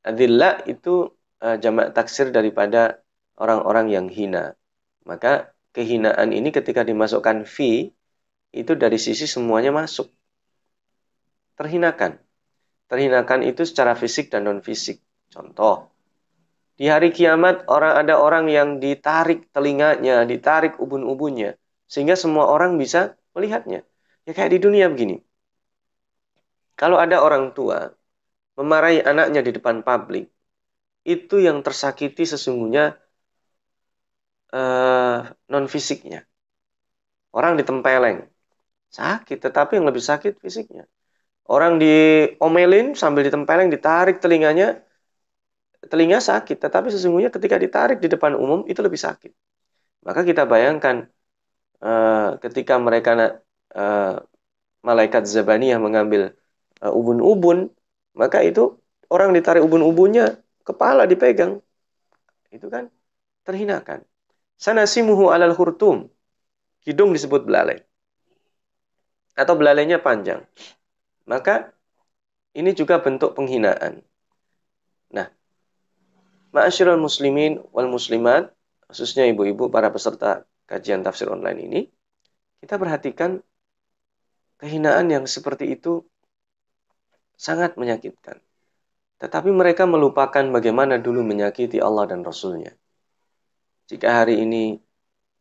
[0.00, 1.12] Adzilla itu
[1.44, 3.00] uh, jamak taksir daripada
[3.36, 4.56] orang-orang yang hina.
[5.04, 7.92] Maka kehinaan ini ketika dimasukkan fi
[8.56, 10.08] itu dari sisi semuanya masuk.
[11.56, 12.20] Terhinakan.
[12.86, 15.02] Terhinakan itu secara fisik dan non fisik.
[15.32, 15.90] Contoh,
[16.76, 21.56] di hari kiamat orang ada orang yang ditarik telinganya, ditarik ubun-ubunnya
[21.88, 23.80] sehingga semua orang bisa melihatnya.
[24.26, 25.22] Ya kayak di dunia begini.
[26.76, 27.78] Kalau ada orang tua
[28.58, 30.28] memarahi anaknya di depan publik,
[31.06, 32.98] itu yang tersakiti sesungguhnya
[34.52, 36.26] uh, eh, non fisiknya.
[37.32, 38.28] Orang ditempeleng,
[38.92, 40.84] sakit, tetapi yang lebih sakit fisiknya.
[41.46, 44.82] Orang diomelin sambil ditempeleng, ditarik telinganya,
[45.90, 49.32] telinga sakit, tetapi sesungguhnya ketika ditarik di depan umum itu lebih sakit.
[50.06, 51.10] Maka kita bayangkan
[51.82, 53.42] uh, ketika mereka
[53.74, 54.22] uh,
[54.86, 56.36] malaikat Zabaniyah mengambil
[56.82, 57.72] uh, ubun-ubun,
[58.14, 58.78] maka itu
[59.10, 61.58] orang ditarik ubun-ubunnya, kepala dipegang.
[62.50, 62.90] Itu kan
[63.42, 64.02] terhinakan.
[64.56, 66.08] Sanasimuhu alal hurtum.
[66.86, 67.82] Hidung disebut belalai.
[69.34, 70.46] Atau belalainya panjang.
[71.26, 71.74] Maka
[72.56, 74.00] ini juga bentuk penghinaan.
[76.56, 78.48] Ma'asyiral muslimin wal muslimat,
[78.88, 81.80] khususnya ibu-ibu para peserta kajian tafsir online ini,
[82.64, 83.44] kita perhatikan
[84.56, 86.00] kehinaan yang seperti itu
[87.36, 88.40] sangat menyakitkan.
[89.20, 92.72] Tetapi mereka melupakan bagaimana dulu menyakiti Allah dan Rasulnya.
[93.92, 94.80] Jika hari ini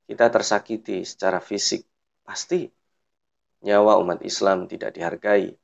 [0.05, 1.87] kita tersakiti secara fisik,
[2.27, 2.67] pasti
[3.63, 5.55] nyawa umat Islam tidak dihargai.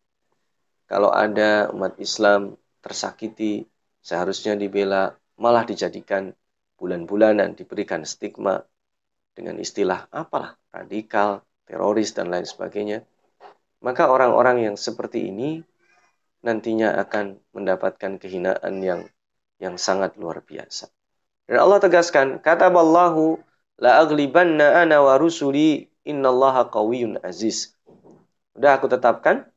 [0.87, 3.67] Kalau ada umat Islam tersakiti,
[4.01, 6.37] seharusnya dibela, malah dijadikan
[6.77, 8.61] bulan-bulanan, diberikan stigma
[9.33, 13.01] dengan istilah apalah, radikal, teroris, dan lain sebagainya.
[13.81, 15.65] Maka orang-orang yang seperti ini
[16.45, 19.01] nantinya akan mendapatkan kehinaan yang
[19.57, 20.89] yang sangat luar biasa.
[21.49, 23.41] Dan Allah tegaskan, kata Allahu
[23.81, 27.73] la aglibanna ana wa rusuli innallaha qawiyyun aziz.
[28.53, 29.49] Udah aku tetapkan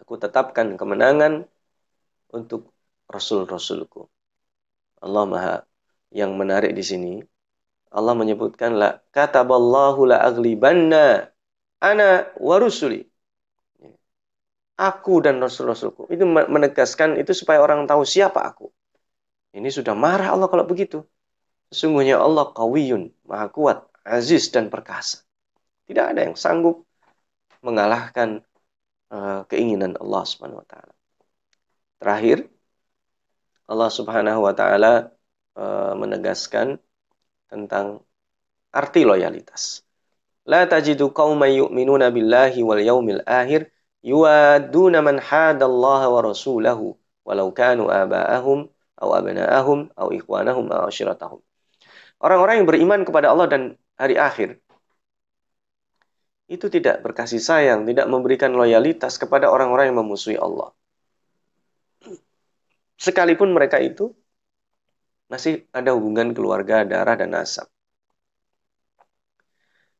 [0.00, 1.44] aku tetapkan kemenangan
[2.30, 2.70] untuk
[3.10, 4.06] rasul-rasulku.
[5.02, 5.56] Allah Maha
[6.12, 7.12] yang menarik di sini.
[7.92, 11.30] Allah menyebutkan la kataballahu la aglibanna
[11.80, 13.04] ana wa rusuli.
[14.76, 16.04] Aku dan rasul-rasulku.
[16.12, 18.68] Itu menegaskan itu supaya orang tahu siapa aku.
[19.56, 21.00] Ini sudah marah Allah kalau begitu.
[21.72, 25.24] Sesungguhnya Allah kawiyun, maha kuat, aziz dan perkasa.
[25.88, 26.84] Tidak ada yang sanggup
[27.64, 28.44] mengalahkan
[29.10, 30.94] uh, keinginan Allah Subhanahu wa taala.
[31.96, 32.46] Terakhir,
[33.66, 35.10] Allah Subhanahu wa taala
[35.58, 36.78] uh, menegaskan
[37.50, 38.02] tentang
[38.70, 39.82] arti loyalitas.
[40.46, 43.66] La tajidu qauman yu'minuna billahi wal yaumil akhir
[44.06, 46.94] yuwaduna man hadallaha wa rasulahu
[47.26, 48.70] walau kanu aba'ahum
[49.02, 51.42] au abna'ahum au ikhwanahum au asyiratahum.
[52.22, 53.62] Orang-orang yang beriman kepada Allah dan
[53.98, 54.62] hari akhir
[56.46, 60.70] itu tidak berkasih sayang, tidak memberikan loyalitas kepada orang-orang yang memusuhi Allah.
[62.96, 64.12] Sekalipun mereka itu
[65.32, 67.68] masih ada hubungan keluarga, darah, dan nasab.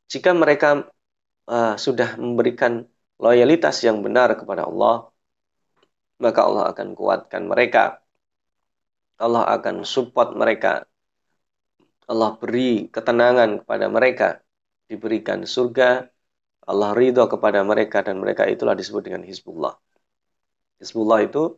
[0.07, 0.87] Jika mereka
[1.51, 2.87] uh, sudah memberikan
[3.19, 5.11] loyalitas yang benar kepada Allah,
[6.23, 8.07] maka Allah akan kuatkan mereka
[9.17, 10.85] Allah akan support mereka.
[12.07, 14.27] Allah beri ketenangan kepada mereka.
[14.87, 16.05] Diberikan surga.
[16.69, 19.73] Allah ridho kepada mereka dan mereka itulah disebut dengan Hizbullah.
[20.79, 21.57] Hizbullah itu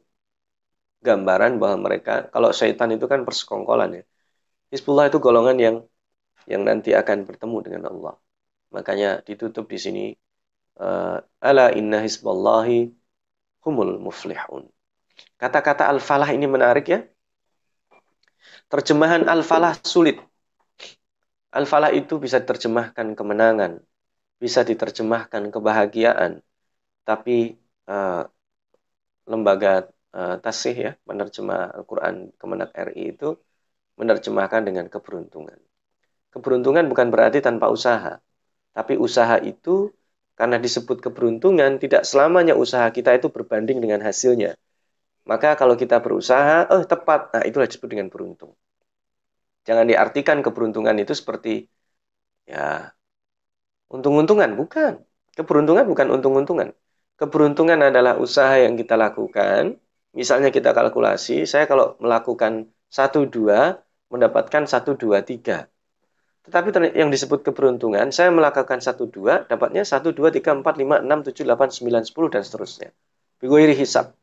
[1.00, 4.04] gambaran bahwa mereka, kalau syaitan itu kan persekongkolan ya.
[4.72, 5.76] Hizbullah itu golongan yang
[6.46, 8.14] yang nanti akan bertemu dengan Allah.
[8.76, 10.06] Makanya ditutup di sini
[10.78, 12.94] uh, ala inna hizballahi
[13.66, 14.70] humul muflihun.
[15.42, 17.00] Kata-kata al-falah ini menarik ya.
[18.70, 20.22] Terjemahan al-falah sulit.
[21.50, 23.82] Al-falah itu bisa diterjemahkan kemenangan,
[24.38, 26.46] bisa diterjemahkan kebahagiaan.
[27.02, 27.58] Tapi
[27.90, 28.22] uh,
[29.26, 33.38] lembaga uh, tasih ya, menerjemah Al-Quran Kemenak RI itu
[34.00, 35.60] menerjemahkan dengan keberuntungan.
[36.32, 38.22] Keberuntungan bukan berarti tanpa usaha.
[38.72, 39.92] Tapi usaha itu
[40.40, 44.56] karena disebut keberuntungan, tidak selamanya usaha kita itu berbanding dengan hasilnya.
[45.28, 48.56] Maka kalau kita berusaha, oh tepat, nah itulah disebut dengan beruntung.
[49.68, 51.68] Jangan diartikan keberuntungan itu seperti
[52.48, 52.90] ya
[53.92, 55.04] untung-untungan, bukan.
[55.36, 56.70] Keberuntungan bukan untung-untungan.
[57.20, 59.76] Keberuntungan adalah usaha yang kita lakukan.
[60.18, 63.78] Misalnya kita kalkulasi, saya kalau melakukan 1 2
[64.10, 65.70] mendapatkan 1 2 3.
[66.50, 71.30] Tetapi yang disebut keberuntungan, saya melakukan 1 2 dapatnya 1 2 3 4 5 6
[71.30, 72.90] 7 8 9 10 dan seterusnya.
[73.38, 74.18] Biguiri hisab.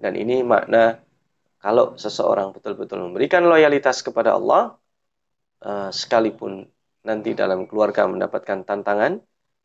[0.00, 1.00] Dan ini makna
[1.60, 4.76] kalau seseorang betul-betul memberikan loyalitas kepada Allah,
[5.64, 6.64] uh, sekalipun
[7.04, 9.20] nanti dalam keluarga mendapatkan tantangan,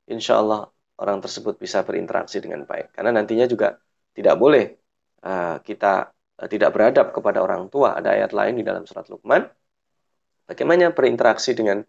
[0.07, 0.67] insya Allah
[0.99, 2.91] orang tersebut bisa berinteraksi dengan baik.
[2.95, 3.79] Karena nantinya juga
[4.11, 4.80] tidak boleh
[5.25, 7.97] uh, kita uh, tidak beradab kepada orang tua.
[7.97, 9.45] Ada ayat lain di dalam surat Luqman.
[10.49, 11.81] Bagaimana berinteraksi dengan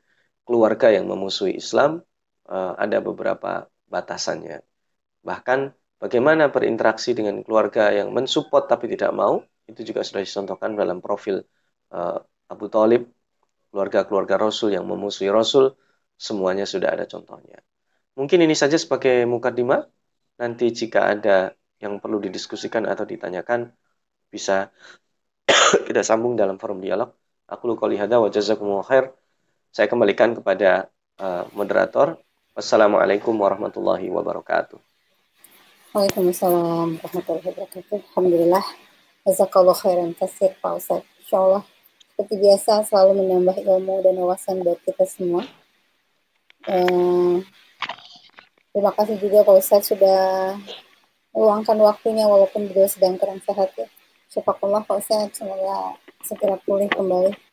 [0.47, 2.01] keluarga yang memusuhi Islam,
[2.49, 4.63] uh, ada beberapa batasannya.
[5.23, 5.61] Bahkan
[6.03, 9.39] Bagaimana berinteraksi dengan keluarga yang mensupport tapi tidak mau,
[9.71, 11.47] itu juga sudah dicontohkan dalam profil
[12.51, 13.07] Abu Talib,
[13.71, 15.79] keluarga-keluarga Rasul yang memusuhi Rasul,
[16.19, 17.63] semuanya sudah ada contohnya.
[18.19, 19.87] Mungkin ini saja sebagai mukadimah.
[20.43, 23.75] Nanti jika ada yang perlu didiskusikan atau ditanyakan,
[24.31, 24.71] bisa
[25.87, 27.11] kita sambung dalam forum dialog.
[27.51, 29.11] Aku luka lihada wa jazakumullah khair.
[29.75, 32.17] Saya kembalikan kepada uh, moderator.
[32.55, 34.79] Wassalamualaikum warahmatullahi wabarakatuh.
[35.93, 37.97] Waalaikumsalam warahmatullahi wabarakatuh.
[38.15, 38.65] Alhamdulillah.
[39.27, 41.03] Jazakallah khairan kasir Pak Ustaz.
[41.21, 41.63] Insya Allah
[42.13, 45.43] seperti biasa selalu menambah ilmu dan wawasan buat kita semua.
[46.69, 47.37] Eh,
[48.71, 50.55] terima kasih juga Pak Ustaz sudah
[51.33, 53.89] meluangkan waktunya walaupun beliau sedang kurang sehat ya.
[54.33, 57.52] Syafakullah Pak Ustaz, semoga segera pulih kembali.